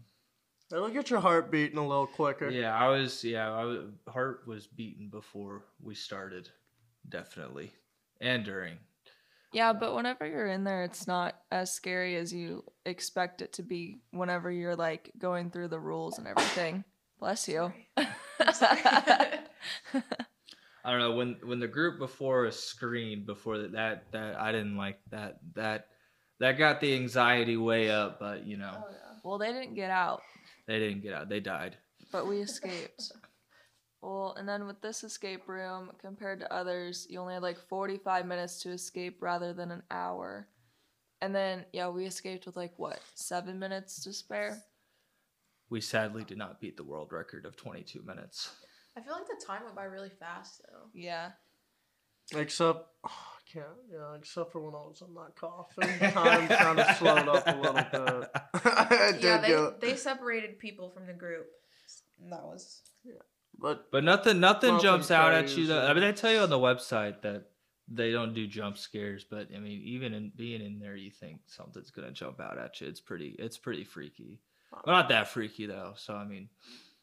It'll 0.71 0.89
get 0.89 1.09
your 1.11 1.19
heart 1.19 1.51
beating 1.51 1.77
a 1.77 1.87
little 1.87 2.07
quicker. 2.07 2.49
yeah, 2.49 2.73
I 2.75 2.87
was 2.89 3.23
yeah, 3.23 3.51
I 3.51 3.63
was 3.63 3.79
heart 4.07 4.47
was 4.47 4.65
beating 4.67 5.09
before 5.09 5.63
we 5.81 5.93
started, 5.93 6.49
definitely, 7.09 7.71
and 8.21 8.43
during. 8.43 8.77
Yeah, 9.53 9.71
but 9.73 9.93
whenever 9.95 10.25
you're 10.25 10.47
in 10.47 10.63
there, 10.63 10.83
it's 10.83 11.05
not 11.07 11.35
as 11.51 11.71
scary 11.71 12.15
as 12.15 12.33
you 12.33 12.63
expect 12.85 13.41
it 13.41 13.53
to 13.53 13.63
be 13.63 13.99
whenever 14.11 14.51
you're 14.51 14.75
like 14.75 15.11
going 15.17 15.51
through 15.51 15.67
the 15.67 15.79
rules 15.79 16.17
and 16.17 16.27
everything. 16.27 16.83
Bless 17.19 17.47
you. 17.47 17.71
I 20.85 20.91
don't 20.91 20.99
know 20.99 21.13
when 21.13 21.37
when 21.43 21.59
the 21.59 21.67
group 21.67 21.99
before 21.99 22.45
us 22.45 22.59
screamed 22.59 23.25
before 23.25 23.59
that 23.59 23.71
that, 23.73 24.11
that 24.11 24.39
I 24.39 24.51
didn't 24.51 24.75
like 24.75 24.99
that 25.11 25.37
that 25.55 25.87
that 26.39 26.57
got 26.57 26.81
the 26.81 26.93
anxiety 26.95 27.55
way 27.55 27.89
up, 27.89 28.19
but 28.19 28.45
you 28.45 28.57
know, 28.57 28.83
Well, 29.23 29.37
they 29.37 29.53
didn't 29.53 29.75
get 29.75 29.89
out, 29.91 30.21
they 30.67 30.79
didn't 30.79 31.01
get 31.01 31.13
out. 31.13 31.29
They 31.29 31.39
died. 31.39 31.77
but 32.11 32.27
we 32.27 32.39
escaped. 32.41 33.11
Well, 34.03 34.35
and 34.37 34.47
then 34.47 34.67
with 34.67 34.81
this 34.81 35.05
escape 35.05 35.47
room, 35.47 35.89
compared 35.97 36.41
to 36.41 36.53
others, 36.53 37.07
you 37.09 37.19
only 37.21 37.35
had 37.35 37.41
like 37.41 37.57
45 37.57 38.25
minutes 38.25 38.61
to 38.63 38.71
escape 38.71 39.21
rather 39.21 39.53
than 39.53 39.71
an 39.71 39.81
hour. 39.89 40.49
And 41.21 41.33
then, 41.33 41.63
yeah, 41.71 41.87
we 41.87 42.05
escaped 42.05 42.45
with 42.45 42.57
like 42.57 42.73
what, 42.75 42.99
seven 43.15 43.59
minutes 43.59 44.03
to 44.03 44.11
spare? 44.11 44.61
We 45.69 45.79
sadly 45.79 46.25
did 46.25 46.37
not 46.37 46.59
beat 46.59 46.75
the 46.75 46.83
world 46.83 47.13
record 47.13 47.45
of 47.45 47.55
22 47.55 48.01
minutes. 48.03 48.51
I 48.97 49.01
feel 49.01 49.13
like 49.13 49.25
the 49.25 49.41
time 49.45 49.63
went 49.63 49.77
by 49.77 49.85
really 49.85 50.11
fast 50.19 50.61
though. 50.67 50.89
Yeah. 50.93 51.29
Except, 52.35 52.85
oh, 53.05 53.09
I 53.09 53.51
can't. 53.53 53.67
Yeah, 53.89 54.17
except 54.17 54.51
for 54.51 54.59
when 54.59 54.75
I 54.75 54.83
was 54.85 55.01
in 55.01 55.13
that 55.13 55.35
coffin, 55.37 56.11
time 56.11 56.47
kind 56.49 56.79
of 56.79 56.97
slowed 56.97 57.29
up 57.29 57.47
a 57.47 57.55
little 57.55 58.19
bit. 58.19 59.21
Yeah, 59.23 59.37
they, 59.37 59.87
they 59.91 59.95
separated 59.95 60.59
people 60.59 60.89
from 60.89 61.07
the 61.07 61.13
group. 61.13 61.47
And 62.21 62.31
that 62.33 62.43
was 62.43 62.81
but 63.57 63.91
But 63.91 64.03
nothing, 64.03 64.39
nothing 64.39 64.79
jumps 64.79 65.11
out 65.11 65.33
at 65.33 65.55
you. 65.57 65.67
Though. 65.67 65.85
I 65.85 65.93
mean, 65.93 66.01
they 66.03 66.13
tell 66.13 66.31
you 66.31 66.39
on 66.39 66.49
the 66.49 66.59
website 66.59 67.21
that 67.21 67.45
they 67.87 68.11
don't 68.11 68.33
do 68.33 68.47
jump 68.47 68.77
scares, 68.77 69.23
but 69.23 69.49
I 69.55 69.59
mean, 69.59 69.81
even 69.83 70.13
in 70.13 70.31
being 70.35 70.61
in 70.61 70.79
there, 70.79 70.95
you 70.95 71.11
think 71.11 71.41
something's 71.47 71.91
gonna 71.91 72.11
jump 72.11 72.39
out 72.39 72.57
at 72.57 72.79
you. 72.81 72.87
It's 72.87 73.01
pretty, 73.01 73.35
it's 73.39 73.57
pretty 73.57 73.83
freaky. 73.83 74.39
Well, 74.71 74.95
not 74.95 75.09
that 75.09 75.27
freaky 75.27 75.65
though. 75.65 75.93
So 75.95 76.15
I 76.15 76.25
mean, 76.25 76.49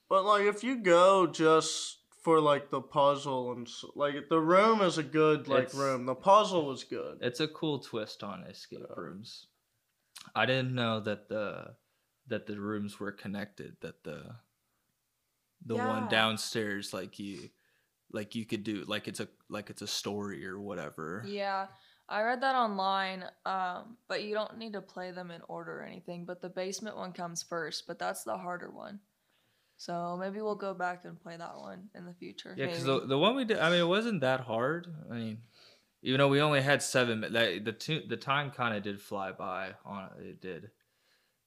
but 0.09 0.25
like 0.25 0.45
if 0.45 0.65
you 0.65 0.77
go 0.77 1.27
just 1.27 1.99
for 2.23 2.41
like 2.41 2.71
the 2.71 2.81
puzzle 2.81 3.53
and 3.53 3.69
like 3.95 4.29
the 4.29 4.41
room 4.41 4.83
is 4.83 4.99
a 4.99 5.03
good 5.03 5.49
like 5.49 5.73
room. 5.75 6.07
The 6.07 6.15
puzzle 6.15 6.67
was 6.67 6.85
good. 6.85 7.19
it's 7.21 7.41
a 7.41 7.49
cool 7.49 7.79
twist 7.79 8.23
on 8.23 8.45
escape 8.45 8.85
rooms. 8.97 9.47
I 10.35 10.47
didn't 10.47 10.75
know 10.75 11.01
that 11.01 11.29
the 11.29 11.75
that 12.29 12.47
the 12.47 12.61
rooms 12.61 13.01
were 13.01 13.13
connected. 13.13 13.77
That 13.81 14.03
the 14.05 14.37
the 15.65 15.77
one 15.77 16.09
downstairs, 16.09 16.93
like 16.93 17.19
you, 17.19 17.51
like 18.13 18.35
you 18.35 18.45
could 18.45 18.65
do, 18.65 18.85
like 18.87 19.09
it's 19.09 19.21
a 19.21 19.29
like 19.49 19.71
it's 19.71 19.83
a 19.83 19.87
story 19.87 20.47
or 20.47 20.61
whatever. 20.61 21.25
Yeah. 21.27 21.67
I 22.09 22.23
read 22.23 22.43
that 22.43 22.57
online, 22.57 23.25
um, 23.47 23.97
but 24.09 24.25
you 24.25 24.35
don't 24.35 24.59
need 24.59 24.73
to 24.73 24.81
play 24.81 25.13
them 25.13 25.31
in 25.31 25.43
order 25.47 25.79
or 25.79 25.85
anything. 25.85 26.25
But 26.25 26.43
the 26.43 26.49
basement 26.49 26.97
one 26.97 27.13
comes 27.13 27.45
first, 27.45 27.87
but 27.87 28.01
that's 28.01 28.25
the 28.25 28.37
harder 28.37 28.69
one. 28.69 28.99
So 29.77 30.17
maybe 30.21 30.43
we'll 30.43 30.57
go 30.57 30.75
back 30.75 31.05
and 31.05 31.19
play 31.19 31.37
that 31.37 31.57
one 31.57 31.89
in 31.95 32.05
the 32.05 32.13
future. 32.13 32.55
Yeah, 32.59 32.67
because 32.67 32.85
the, 32.85 33.07
the 33.07 33.17
one 33.17 33.37
we 33.37 33.45
did, 33.45 33.61
I 33.61 33.71
mean, 33.71 33.81
it 33.81 33.87
wasn't 33.87 34.23
that 34.23 34.41
hard. 34.41 34.89
I 35.09 35.15
mean, 35.15 35.39
even 36.03 36.19
though 36.19 36.29
we 36.29 36.41
only 36.41 36.61
had 36.61 36.83
seven, 36.83 37.21
mi- 37.21 37.29
that 37.29 37.65
the 37.65 37.73
two, 37.73 38.03
the 38.09 38.17
time 38.17 38.51
kind 38.51 38.77
of 38.77 38.83
did 38.83 39.01
fly 39.01 39.31
by. 39.33 39.71
On 39.87 40.11
it, 40.19 40.27
it 40.27 40.41
did. 40.43 40.71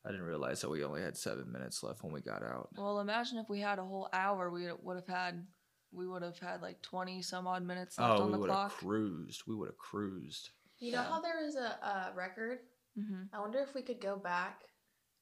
I 0.05 0.12
didn't 0.12 0.25
realize 0.25 0.62
that 0.62 0.69
we 0.69 0.83
only 0.83 1.01
had 1.01 1.15
seven 1.17 1.51
minutes 1.51 1.81
left 1.83 2.03
when 2.03 2.12
we 2.13 2.22
got 2.22 2.43
out. 2.43 2.69
Well, 2.77 3.00
imagine 3.00 3.38
if 3.38 3.50
we 3.50 3.62
had 3.62 3.79
a 3.79 3.83
whole 3.86 4.10
hour, 4.12 4.50
we 4.51 4.67
would 4.81 4.95
have 4.98 5.07
had, 5.07 5.45
we 5.93 6.07
would 6.07 6.22
have 6.24 6.38
had 6.39 6.62
like 6.62 6.81
twenty 6.81 7.22
some 7.22 7.48
odd 7.48 7.63
minutes 7.63 7.98
left 7.98 8.19
Oh, 8.19 8.24
on 8.24 8.27
we 8.27 8.31
the 8.33 8.39
would 8.39 8.50
have 8.50 8.57
clock. 8.72 8.77
cruised. 8.79 9.43
We 9.48 9.55
would 9.55 9.69
have 9.69 9.77
cruised. 9.77 10.50
You 10.79 10.91
know 10.91 11.01
Yeah. 11.01 11.07
how 11.10 11.22
there 11.22 11.45
is 11.45 11.55
a, 11.55 11.77
a 12.12 12.12
record? 12.15 12.60
hmm 12.98 13.24
I 13.33 13.39
wonder 13.39 13.60
if 13.60 13.74
we 13.74 13.81
could 13.81 14.01
go 14.01 14.17
back 14.17 14.62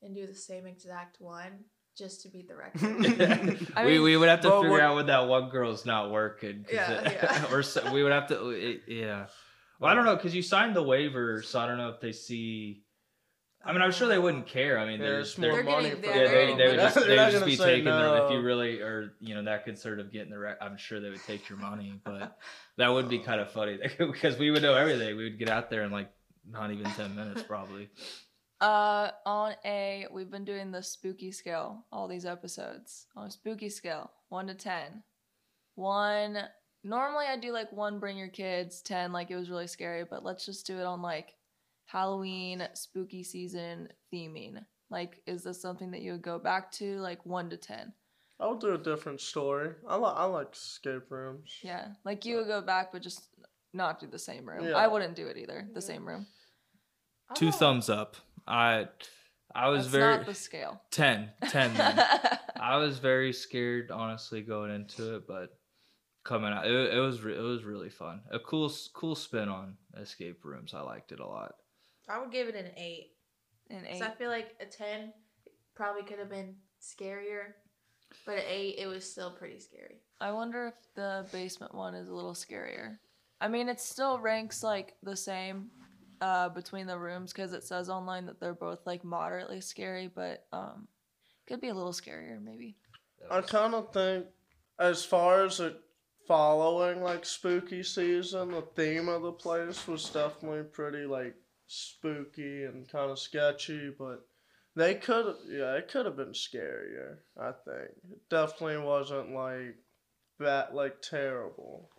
and 0.01 0.15
do 0.15 0.25
the 0.25 0.33
same 0.35 0.65
exact 0.65 1.17
one 1.21 1.65
just 1.97 2.21
to 2.23 2.29
beat 2.29 2.47
the 2.47 2.55
record. 2.57 3.67
I 3.75 3.85
we, 3.85 3.91
mean- 3.93 4.01
we 4.03 4.17
would 4.17 4.29
have 4.29 4.41
to 4.41 4.49
But 4.49 4.61
figure 4.63 4.81
out 4.81 4.95
when 4.95 5.05
that 5.07 5.27
one 5.27 5.49
girl's 5.49 5.85
not 5.85 6.09
working. 6.09 6.65
Yeah, 6.73 6.91
it- 7.01 7.19
yeah. 7.21 7.45
or 7.53 7.61
so, 7.61 7.91
we 7.93 8.01
would 8.01 8.11
have 8.13 8.27
to. 8.29 8.49
It, 8.49 8.81
yeah. 8.87 9.27
Well, 9.79 9.91
I 9.91 9.95
don't 9.95 10.05
know 10.05 10.15
because 10.15 10.33
you 10.35 10.41
signed 10.41 10.75
the 10.75 10.83
waiver, 10.83 11.41
so 11.43 11.59
I 11.59 11.67
don't 11.67 11.77
know 11.77 11.89
if 11.89 11.99
they 11.99 12.11
see. 12.13 12.83
I 13.63 13.73
mean, 13.73 13.81
I'm 13.81 13.91
sure 13.91 14.07
they 14.07 14.17
wouldn't 14.17 14.47
care. 14.47 14.79
I 14.79 14.85
mean, 14.85 14.99
Yeah, 14.99 15.05
there's 15.07 15.29
it's 15.29 15.37
more 15.37 15.51
They're 15.51 15.63
money 15.63 15.89
getting- 15.89 16.01
for 16.03 16.09
yeah, 16.09 16.15
yeah, 16.23 16.27
they, 16.29 16.55
they 16.55 16.67
would 16.69 16.75
just, 16.79 16.95
they 16.95 17.17
would 17.17 17.31
just 17.31 17.45
be 17.45 17.55
say 17.55 17.65
taking 17.65 17.85
their 17.85 18.25
if 18.25 18.31
you 18.31 18.41
really 18.41 18.81
are 18.81 19.13
you 19.19 19.35
know 19.35 19.43
that 19.43 19.65
concerned 19.65 20.01
of 20.01 20.11
getting 20.11 20.31
the 20.31 20.39
rec- 20.39 20.57
I'm 20.61 20.77
sure 20.77 20.99
they 20.99 21.09
would 21.09 21.23
take 21.25 21.47
your 21.47 21.57
money, 21.59 21.99
but 22.03 22.37
that 22.77 22.89
would 22.89 23.07
be 23.09 23.19
kind 23.19 23.39
of 23.39 23.51
funny 23.51 23.77
because 23.97 24.37
we 24.37 24.49
would 24.51 24.61
know 24.63 24.73
everything. 24.75 25.15
We 25.15 25.23
would 25.25 25.37
get 25.39 25.49
out 25.49 25.69
there 25.69 25.83
in 25.83 25.91
like 25.91 26.09
not 26.49 26.71
even 26.71 26.85
ten 26.85 27.15
minutes 27.15 27.43
probably. 27.43 27.89
Uh, 28.59 29.09
on 29.25 29.53
a, 29.65 30.05
we've 30.11 30.29
been 30.29 30.45
doing 30.45 30.71
the 30.71 30.83
spooky 30.83 31.31
scale 31.31 31.85
all 31.91 32.07
these 32.07 32.25
episodes. 32.25 33.07
On 33.15 33.25
a 33.27 33.31
spooky 33.31 33.69
scale, 33.69 34.11
one 34.29 34.47
to 34.47 34.53
ten. 34.55 35.03
One, 35.75 36.37
normally 36.83 37.25
I 37.27 37.37
do 37.37 37.51
like 37.51 37.71
one, 37.71 37.99
bring 37.99 38.17
your 38.17 38.27
kids. 38.27 38.81
Ten, 38.81 39.11
like 39.11 39.31
it 39.31 39.35
was 39.35 39.49
really 39.49 39.67
scary. 39.67 40.03
But 40.07 40.23
let's 40.23 40.45
just 40.45 40.65
do 40.67 40.77
it 40.79 40.83
on 40.85 41.01
like 41.01 41.33
Halloween, 41.91 42.65
spooky 42.73 43.23
season 43.23 43.89
theming. 44.13 44.63
Like, 44.89 45.21
is 45.25 45.43
this 45.43 45.61
something 45.61 45.91
that 45.91 46.01
you 46.01 46.13
would 46.13 46.21
go 46.21 46.39
back 46.39 46.71
to? 46.73 46.97
Like 46.99 47.25
one 47.25 47.49
to 47.49 47.57
ten. 47.57 47.93
I'll 48.39 48.55
do 48.55 48.73
a 48.73 48.77
different 48.77 49.21
story. 49.21 49.71
I 49.87 49.95
like 49.97 50.15
I 50.15 50.25
like 50.25 50.53
escape 50.53 51.11
rooms. 51.11 51.59
Yeah, 51.61 51.89
like 52.05 52.25
you 52.25 52.37
would 52.37 52.47
go 52.47 52.61
back, 52.61 52.91
but 52.91 53.01
just 53.01 53.27
not 53.73 53.99
do 53.99 54.07
the 54.07 54.19
same 54.19 54.47
room. 54.47 54.65
Yeah. 54.65 54.75
I 54.75 54.87
wouldn't 54.87 55.15
do 55.15 55.27
it 55.27 55.37
either. 55.37 55.67
The 55.73 55.81
same 55.81 56.07
room. 56.07 56.27
I 57.29 57.33
Two 57.35 57.51
thumbs 57.51 57.89
up. 57.89 58.15
I 58.47 58.87
I 59.53 59.69
was 59.69 59.83
That's 59.83 59.91
very 59.91 60.17
not 60.17 60.25
the 60.25 60.33
scale. 60.33 60.81
10, 60.91 61.29
10. 61.49 61.71
I 62.59 62.77
was 62.77 62.99
very 62.99 63.33
scared, 63.33 63.91
honestly, 63.91 64.41
going 64.41 64.71
into 64.71 65.15
it, 65.15 65.27
but 65.27 65.49
coming 66.23 66.53
out, 66.53 66.65
it, 66.65 66.93
it 66.93 66.99
was 66.99 67.21
re- 67.21 67.37
it 67.37 67.41
was 67.41 67.63
really 67.63 67.89
fun. 67.89 68.21
A 68.31 68.39
cool 68.39 68.71
cool 68.93 69.15
spin 69.15 69.49
on 69.49 69.75
escape 69.99 70.45
rooms. 70.45 70.73
I 70.73 70.81
liked 70.81 71.11
it 71.11 71.19
a 71.19 71.27
lot. 71.27 71.55
I 72.11 72.19
would 72.19 72.31
give 72.31 72.47
it 72.47 72.55
an 72.55 72.71
eight. 72.75 73.11
An 73.69 73.81
Because 73.81 74.01
eight. 74.01 74.03
I 74.03 74.11
feel 74.11 74.29
like 74.29 74.55
a 74.59 74.65
10 74.65 75.13
probably 75.75 76.03
could 76.03 76.19
have 76.19 76.29
been 76.29 76.55
scarier. 76.81 77.53
But 78.25 78.39
an 78.39 78.43
8, 78.47 78.75
it 78.77 78.87
was 78.87 79.09
still 79.09 79.31
pretty 79.31 79.59
scary. 79.59 80.01
I 80.19 80.31
wonder 80.31 80.67
if 80.67 80.73
the 80.95 81.25
basement 81.31 81.73
one 81.73 81.95
is 81.95 82.09
a 82.09 82.13
little 82.13 82.33
scarier. 82.33 82.97
I 83.39 83.47
mean, 83.47 83.69
it 83.69 83.79
still 83.79 84.19
ranks 84.19 84.61
like 84.61 84.95
the 85.01 85.15
same 85.15 85.69
uh, 86.19 86.49
between 86.49 86.85
the 86.85 86.99
rooms 86.99 87.31
because 87.31 87.53
it 87.53 87.63
says 87.63 87.89
online 87.89 88.25
that 88.25 88.39
they're 88.39 88.53
both 88.53 88.85
like 88.85 89.03
moderately 89.03 89.61
scary, 89.61 90.11
but 90.13 90.45
um, 90.51 90.87
could 91.47 91.61
be 91.61 91.69
a 91.69 91.73
little 91.73 91.93
scarier 91.93 92.43
maybe. 92.43 92.75
I 93.29 93.41
kind 93.41 93.73
of 93.73 93.93
think, 93.93 94.25
as 94.77 95.05
far 95.05 95.45
as 95.45 95.59
it 95.59 95.79
following 96.27 97.01
like 97.01 97.25
spooky 97.25 97.83
season, 97.83 98.51
the 98.51 98.61
theme 98.61 99.09
of 99.09 99.23
the 99.23 99.31
place 99.31 99.87
was 99.87 100.09
definitely 100.09 100.63
pretty 100.63 101.05
like 101.05 101.35
spooky 101.71 102.65
and 102.65 102.87
kind 102.91 103.09
of 103.11 103.17
sketchy, 103.19 103.91
but 103.97 104.25
they 104.75 104.95
could, 104.95 105.35
yeah, 105.49 105.75
it 105.75 105.87
could 105.89 106.05
have 106.05 106.17
been 106.17 106.33
scarier. 106.33 107.17
I 107.39 107.51
think 107.51 107.89
it 108.11 108.29
definitely 108.29 108.77
wasn't 108.77 109.31
like 109.33 109.75
that, 110.39 110.75
like 110.75 111.01
terrible 111.01 111.89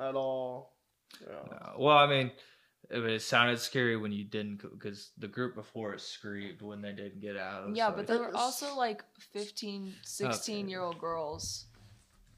at 0.00 0.14
all. 0.14 0.74
Yeah. 1.20 1.56
Uh, 1.56 1.72
well, 1.78 1.98
I 1.98 2.06
mean, 2.06 2.30
it, 2.90 3.04
it 3.04 3.22
sounded 3.22 3.58
scary 3.58 3.96
when 3.96 4.12
you 4.12 4.24
didn't, 4.24 4.62
because 4.72 5.10
the 5.18 5.28
group 5.28 5.54
before 5.54 5.92
it 5.94 6.00
screamed 6.00 6.62
when 6.62 6.80
they 6.80 6.92
didn't 6.92 7.20
get 7.20 7.36
out. 7.36 7.74
yeah, 7.76 7.88
so 7.88 7.92
but 7.96 8.00
it- 8.02 8.06
they 8.08 8.16
were 8.18 8.34
also 8.36 8.74
like 8.76 9.04
15, 9.32 9.94
16 10.02 10.68
year 10.68 10.80
old 10.80 10.98
girls. 10.98 11.66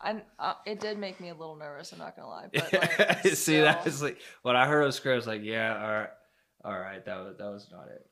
And 0.05 0.21
uh, 0.39 0.55
it 0.67 0.81
did 0.81 0.99
make 0.99 1.19
me 1.19 1.31
a 1.31 1.35
little 1.35 1.57
nervous, 1.57 1.93
I'm 1.93 1.99
not 1.99 2.15
gonna 2.17 2.29
lie. 2.29 2.49
But 2.53 2.73
like, 3.09 3.23
see 3.23 3.35
still- 3.35 3.65
that's 3.65 4.03
like 4.03 4.19
when 4.43 4.55
I 4.57 4.67
heard 4.67 4.83
it 4.87 4.93
scream, 4.93 5.15
I 5.15 5.17
was 5.17 5.27
like, 5.27 5.43
yeah, 5.43 5.81
all 5.83 5.91
right, 5.93 6.09
all 6.65 6.79
right, 6.79 7.05
that 7.05 7.17
was 7.17 7.37
that 7.39 7.51
was 7.51 7.69
not 7.71 7.89
it. 7.89 8.07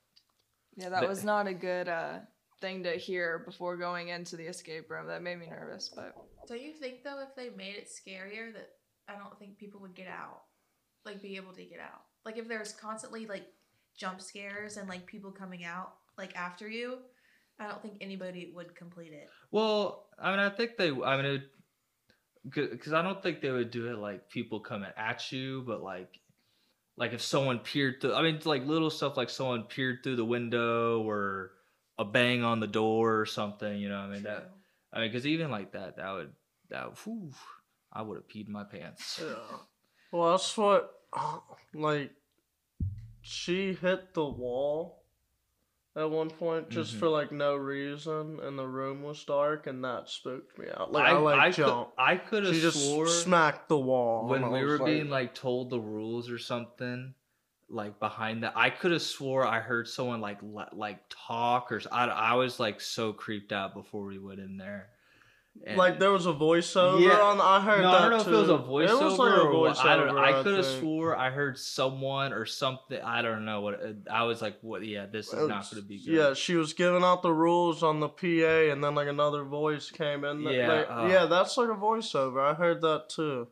Yeah, 0.76 0.88
that 0.90 1.02
The- 1.02 1.08
was 1.08 1.24
not 1.24 1.46
a 1.46 1.54
good 1.54 1.88
uh, 1.88 2.20
thing 2.60 2.82
to 2.84 2.92
hear 2.92 3.40
before 3.40 3.76
going 3.76 4.08
into 4.08 4.36
the 4.36 4.46
escape 4.46 4.90
room. 4.90 5.06
That 5.06 5.22
made 5.22 5.38
me 5.38 5.46
nervous, 5.48 5.88
but 5.94 6.14
Don't 6.48 6.60
you 6.62 6.72
think, 6.72 7.02
though, 7.04 7.20
if 7.20 7.34
they 7.36 7.50
made 7.50 7.76
it 7.76 7.88
scarier, 7.88 8.52
that 8.52 8.70
I 9.08 9.16
don't 9.16 9.38
think 9.38 9.58
people 9.58 9.80
would 9.80 9.94
get 9.94 10.08
out? 10.08 10.42
Like, 11.04 11.20
be 11.22 11.36
able 11.36 11.52
to 11.54 11.64
get 11.64 11.80
out? 11.80 12.02
Like, 12.24 12.36
if 12.38 12.48
there's 12.48 12.72
constantly, 12.72 13.26
like, 13.26 13.46
jump 13.96 14.20
scares 14.20 14.76
and, 14.76 14.88
like, 14.88 15.06
people 15.06 15.32
coming 15.32 15.64
out, 15.64 15.94
like, 16.16 16.34
after 16.36 16.68
you, 16.68 16.98
I 17.58 17.68
don't 17.68 17.82
think 17.82 17.94
anybody 18.00 18.52
would 18.54 18.74
complete 18.74 19.12
it. 19.12 19.28
Well, 19.50 20.06
I 20.18 20.30
mean, 20.30 20.40
I 20.40 20.48
think 20.50 20.76
they. 20.76 20.90
I 20.90 21.20
mean, 21.20 21.42
because 22.48 22.92
I 22.92 23.02
don't 23.02 23.22
think 23.22 23.40
they 23.40 23.50
would 23.50 23.70
do 23.70 23.86
it 23.92 23.98
like 23.98 24.28
people 24.28 24.60
coming 24.60 24.90
at 24.96 25.30
you, 25.30 25.62
but 25.66 25.82
like, 25.82 26.18
like 26.96 27.12
if 27.12 27.22
someone 27.22 27.58
peered 27.58 28.00
through. 28.00 28.14
I 28.14 28.22
mean, 28.22 28.40
like 28.44 28.66
little 28.66 28.90
stuff 28.90 29.16
like 29.16 29.30
someone 29.30 29.64
peered 29.64 30.00
through 30.02 30.16
the 30.16 30.24
window 30.24 31.02
or 31.02 31.52
a 31.98 32.04
bang 32.04 32.42
on 32.42 32.60
the 32.60 32.66
door 32.66 33.20
or 33.20 33.26
something. 33.26 33.78
You 33.78 33.88
know, 33.88 33.98
I 33.98 34.08
mean 34.08 34.24
that. 34.24 34.50
I 34.92 35.00
mean, 35.00 35.10
because 35.10 35.26
even 35.26 35.50
like 35.50 35.72
that, 35.72 35.96
that 35.96 36.12
would 36.12 36.32
that. 36.70 36.98
Whew, 37.04 37.32
I 37.92 38.02
would 38.02 38.16
have 38.16 38.28
peed 38.28 38.48
my 38.48 38.64
pants. 38.64 39.20
Yeah. 39.22 39.58
Well, 40.12 40.32
that's 40.32 40.56
what, 40.56 40.92
like, 41.74 42.12
she 43.20 43.74
hit 43.74 44.14
the 44.14 44.24
wall 44.24 45.01
at 45.94 46.10
one 46.10 46.30
point 46.30 46.70
just 46.70 46.94
Mhm. 46.94 46.98
for 46.98 47.08
like 47.08 47.32
no 47.32 47.54
reason, 47.56 48.40
and 48.40 48.58
the 48.58 48.66
room 48.66 49.02
was 49.02 49.22
dark, 49.24 49.66
and 49.66 49.84
that 49.84 50.08
spooked 50.08 50.58
me 50.58 50.66
out. 50.74 50.90
Like 50.92 51.04
I, 51.06 51.10
I, 51.10 51.18
like 51.18 51.38
I 51.38 51.52
could. 51.52 51.86
I 51.98 52.16
could 52.16 52.44
have 52.44 52.54
just 52.54 52.86
swore 52.88 53.06
smacked 53.06 53.68
the 53.68 53.78
wall 53.78 54.26
when 54.28 54.50
we 54.50 54.64
were 54.64 54.78
like- 54.78 54.86
being 54.86 55.10
like 55.10 55.34
told 55.34 55.70
the 55.70 55.80
rules 55.80 56.30
or 56.30 56.38
something 56.38 57.14
like 57.68 57.98
behind 57.98 58.42
that. 58.42 58.52
I 58.56 58.70
could 58.70 58.92
have 58.92 59.02
swore 59.02 59.46
I 59.46 59.60
heard 59.60 59.88
someone 59.88 60.20
like 60.20 60.42
le- 60.42 60.68
like 60.72 61.00
talk 61.08 61.72
or 61.72 61.80
I, 61.90 62.06
I 62.06 62.34
was 62.34 62.60
like 62.60 62.80
so 62.80 63.12
creeped 63.12 63.50
out 63.52 63.74
before 63.74 64.04
we 64.04 64.18
went 64.18 64.40
in 64.40 64.56
there. 64.58 64.90
And- 65.64 65.76
Like 65.76 65.98
there 66.00 66.10
was 66.10 66.26
a 66.26 66.32
voiceover 66.32 67.00
Yeah. 67.00 67.20
on. 67.20 67.40
I 67.40 67.60
heard 67.60 67.82
no, 67.82 67.92
that 67.92 68.00
I 68.00 68.08
don't 68.08 68.10
know 68.18 68.24
too. 68.24 68.30
if 68.30 68.34
it 68.34 68.38
was 68.40 68.48
a 68.48 68.54
It 68.54 69.04
was 69.04 69.18
like 69.18 69.32
a 69.38 69.44
what. 69.58 69.78
I 69.78 69.96
don't. 69.96 70.08
voiceover, 70.08 70.20
I 70.20 70.42
could 70.42 70.56
have 70.56 70.64
swore 70.66 71.16
I 71.16 71.30
heard 71.30 71.58
someone 71.58 72.32
or 72.32 72.46
something. 72.46 73.00
I 73.00 73.22
don't 73.22 73.44
know 73.44 73.60
what. 73.60 73.80
I 74.10 74.24
was 74.24 74.40
like, 74.42 74.58
"What? 74.62 74.84
Yeah, 74.84 75.06
this 75.06 75.28
is 75.28 75.46
not 75.46 75.70
going 75.70 75.82
to 75.82 75.88
be 75.88 75.98
good." 76.04 76.14
Yeah, 76.14 76.34
she 76.34 76.56
was 76.56 76.72
giving 76.72 77.04
out 77.04 77.22
the 77.22 77.32
rules 77.32 77.82
on 77.82 78.00
the 78.00 78.08
PA, 78.08 78.70
and 78.72 78.82
then 78.82 78.94
like 78.94 79.08
another 79.08 79.44
voice 79.44 79.90
came 79.90 80.24
in. 80.24 80.40
Yeah, 80.40 80.72
like, 80.72 80.86
uh. 80.90 81.06
yeah, 81.10 81.26
that's 81.26 81.56
like 81.56 81.68
a 81.68 81.74
voiceover. 81.74 82.40
I 82.42 82.54
heard 82.54 82.80
that 82.80 83.08
too. 83.10 83.46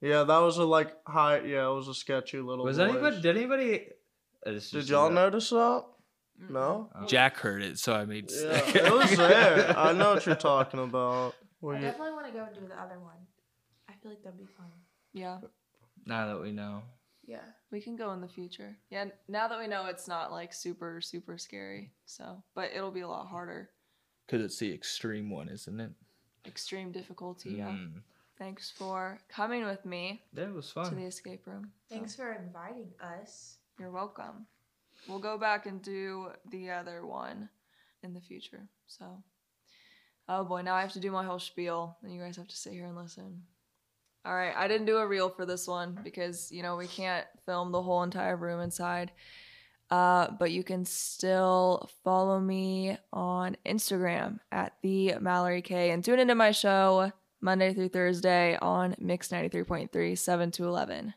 Yeah, 0.00 0.24
that 0.24 0.38
was 0.38 0.56
a 0.58 0.64
like 0.64 0.96
high. 1.06 1.40
Yeah, 1.40 1.68
it 1.70 1.74
was 1.74 1.86
a 1.88 1.94
sketchy 1.94 2.40
little. 2.40 2.64
Was 2.64 2.78
voice. 2.78 2.90
anybody? 2.90 3.20
Did 3.20 3.36
anybody? 3.36 3.88
uh, 4.44 4.50
Did 4.72 4.88
y'all 4.88 5.08
a- 5.08 5.12
notice 5.12 5.50
that? 5.50 5.84
No. 6.48 6.90
Oh. 6.94 7.06
Jack 7.06 7.36
heard 7.38 7.62
it, 7.62 7.78
so 7.78 7.94
I 7.94 8.04
made. 8.04 8.30
Yeah, 8.30 8.60
it 8.74 8.92
was 8.92 9.16
there. 9.16 9.74
I 9.78 9.92
know 9.92 10.14
what 10.14 10.26
you're 10.26 10.34
talking 10.34 10.80
about. 10.80 11.34
Were 11.60 11.74
I 11.74 11.78
you- 11.78 11.84
definitely 11.86 12.12
want 12.12 12.26
to 12.26 12.32
go 12.32 12.44
and 12.44 12.54
do 12.54 12.66
the 12.68 12.80
other 12.80 12.98
one. 13.00 13.16
I 13.88 13.92
feel 14.02 14.10
like 14.12 14.22
that'd 14.22 14.38
be 14.38 14.46
fun. 14.56 14.66
Yeah, 15.12 15.38
Now 16.04 16.26
that 16.26 16.40
we 16.42 16.52
know. 16.52 16.82
Yeah. 17.26 17.40
we 17.72 17.80
can 17.80 17.96
go 17.96 18.12
in 18.12 18.20
the 18.20 18.28
future. 18.28 18.76
Yeah, 18.90 19.06
now 19.28 19.48
that 19.48 19.58
we 19.58 19.66
know 19.66 19.86
it's 19.86 20.06
not 20.06 20.30
like 20.30 20.52
super 20.52 21.00
super 21.00 21.38
scary. 21.38 21.92
So, 22.04 22.42
but 22.54 22.70
it'll 22.74 22.90
be 22.92 23.00
a 23.00 23.08
lot 23.08 23.26
harder. 23.26 23.70
Because 24.26 24.44
it's 24.44 24.58
the 24.58 24.72
extreme 24.72 25.30
one, 25.30 25.48
isn't 25.48 25.80
it? 25.80 25.90
Extreme 26.46 26.92
difficulty. 26.92 27.54
Yeah. 27.58 27.68
Mm. 27.70 28.02
Thanks 28.38 28.70
for 28.70 29.18
coming 29.28 29.64
with 29.64 29.84
me 29.86 30.22
That 30.34 30.52
was 30.52 30.70
fun. 30.70 30.90
to 30.90 30.94
the 30.94 31.04
escape 31.06 31.46
room. 31.46 31.70
So, 31.88 31.94
Thanks 31.96 32.14
for 32.14 32.32
inviting 32.32 32.90
us. 33.00 33.56
You're 33.80 33.90
welcome. 33.90 34.46
We'll 35.08 35.18
go 35.18 35.38
back 35.38 35.66
and 35.66 35.82
do 35.82 36.28
the 36.50 36.70
other 36.70 37.06
one 37.06 37.48
in 38.02 38.14
the 38.14 38.20
future. 38.20 38.68
So, 38.86 39.22
oh 40.28 40.44
boy, 40.44 40.62
now 40.62 40.74
I 40.74 40.80
have 40.80 40.92
to 40.94 41.00
do 41.00 41.10
my 41.10 41.24
whole 41.24 41.38
spiel, 41.38 41.96
and 42.02 42.12
you 42.12 42.20
guys 42.20 42.36
have 42.36 42.48
to 42.48 42.56
sit 42.56 42.72
here 42.72 42.86
and 42.86 42.96
listen. 42.96 43.42
All 44.24 44.34
right, 44.34 44.54
I 44.56 44.66
didn't 44.66 44.86
do 44.86 44.96
a 44.96 45.06
reel 45.06 45.30
for 45.30 45.46
this 45.46 45.68
one 45.68 45.98
because 46.02 46.50
you 46.50 46.62
know 46.62 46.76
we 46.76 46.88
can't 46.88 47.26
film 47.44 47.70
the 47.70 47.82
whole 47.82 48.02
entire 48.02 48.36
room 48.36 48.60
inside. 48.60 49.12
Uh, 49.88 50.28
but 50.40 50.50
you 50.50 50.64
can 50.64 50.84
still 50.84 51.88
follow 52.02 52.40
me 52.40 52.98
on 53.12 53.56
Instagram 53.64 54.40
at 54.50 54.72
the 54.82 55.14
Mallory 55.20 55.62
K 55.62 55.90
and 55.90 56.04
tune 56.04 56.18
into 56.18 56.34
my 56.34 56.50
show 56.50 57.12
Monday 57.40 57.72
through 57.72 57.90
Thursday 57.90 58.58
on 58.60 58.96
Mix 58.98 59.28
93.3, 59.28 60.18
7 60.18 60.50
to 60.50 60.64
11 60.64 61.14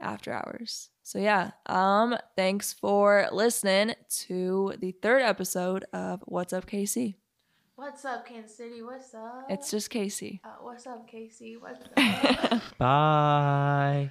after 0.00 0.32
hours. 0.32 0.90
So 1.02 1.18
yeah, 1.18 1.52
um 1.66 2.16
thanks 2.36 2.72
for 2.72 3.28
listening 3.32 3.94
to 4.26 4.74
the 4.78 4.92
third 4.92 5.22
episode 5.22 5.84
of 5.92 6.22
What's 6.26 6.52
Up 6.52 6.66
KC. 6.66 7.14
What's 7.76 8.04
up, 8.04 8.26
Kansas 8.26 8.56
City? 8.56 8.82
What's 8.82 9.14
up? 9.14 9.46
It's 9.48 9.70
just 9.70 9.88
Casey. 9.90 10.40
Uh, 10.42 10.48
what's 10.62 10.84
up, 10.86 11.06
Casey? 11.06 11.56
What's 11.56 11.80
up? 12.52 12.62
Bye. 12.76 14.10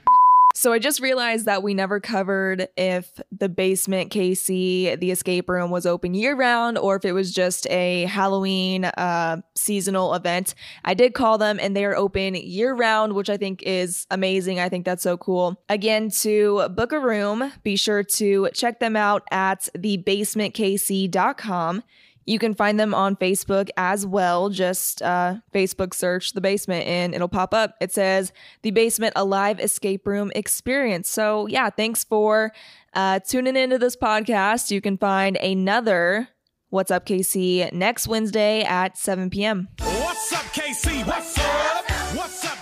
So 0.55 0.73
I 0.73 0.79
just 0.79 0.99
realized 0.99 1.45
that 1.45 1.61
we 1.61 1.75
never 1.75 1.99
covered 1.99 2.67
if 2.75 3.21
the 3.31 3.47
basement 3.47 4.11
KC, 4.11 4.99
the 4.99 5.11
escape 5.11 5.49
room, 5.49 5.69
was 5.69 5.85
open 5.85 6.15
year 6.15 6.35
round 6.35 6.79
or 6.79 6.95
if 6.95 7.05
it 7.05 7.11
was 7.11 7.31
just 7.31 7.69
a 7.69 8.05
Halloween 8.05 8.85
uh, 8.85 9.37
seasonal 9.55 10.15
event. 10.15 10.55
I 10.83 10.95
did 10.95 11.13
call 11.13 11.37
them 11.37 11.59
and 11.61 11.75
they 11.75 11.85
are 11.85 11.95
open 11.95 12.33
year 12.33 12.73
round, 12.73 13.13
which 13.13 13.29
I 13.29 13.37
think 13.37 13.61
is 13.63 14.07
amazing. 14.09 14.59
I 14.59 14.67
think 14.67 14.83
that's 14.83 15.03
so 15.03 15.15
cool. 15.15 15.61
Again, 15.69 16.09
to 16.21 16.69
book 16.69 16.91
a 16.91 16.99
room, 16.99 17.51
be 17.61 17.75
sure 17.75 18.01
to 18.03 18.49
check 18.53 18.79
them 18.79 18.95
out 18.95 19.27
at 19.29 19.69
thebasementkc.com. 19.77 21.83
You 22.27 22.39
can 22.39 22.53
find 22.53 22.79
them 22.79 22.93
on 22.93 23.15
Facebook 23.15 23.69
as 23.77 24.05
well. 24.05 24.49
Just 24.49 25.01
uh, 25.01 25.35
Facebook 25.53 25.93
search 25.93 26.33
the 26.33 26.41
basement 26.41 26.85
and 26.85 27.15
it'll 27.15 27.29
pop 27.29 27.53
up. 27.53 27.75
It 27.79 27.93
says 27.93 28.33
the 28.61 28.71
basement 28.71 29.13
alive 29.15 29.59
escape 29.61 30.05
room 30.05 30.31
experience. 30.35 31.09
So, 31.09 31.47
yeah, 31.47 31.69
thanks 31.69 32.03
for 32.03 32.51
uh, 32.93 33.21
tuning 33.21 33.55
into 33.55 33.77
this 33.79 33.95
podcast. 33.95 34.71
You 34.71 34.81
can 34.81 34.97
find 34.97 35.37
another 35.37 36.27
What's 36.69 36.91
Up 36.91 37.05
KC 37.05 37.71
next 37.71 38.09
Wednesday 38.09 38.61
at 38.63 38.97
7 38.97 39.29
p.m. 39.29 39.69
What's 39.79 40.33
up, 40.33 40.43
KC? 40.53 41.07
What's 41.07 41.37
up? 41.37 41.89
What's 41.89 41.95
up, 41.95 41.95
KC? 42.11 42.13
What's 42.17 42.45
up? 42.45 42.56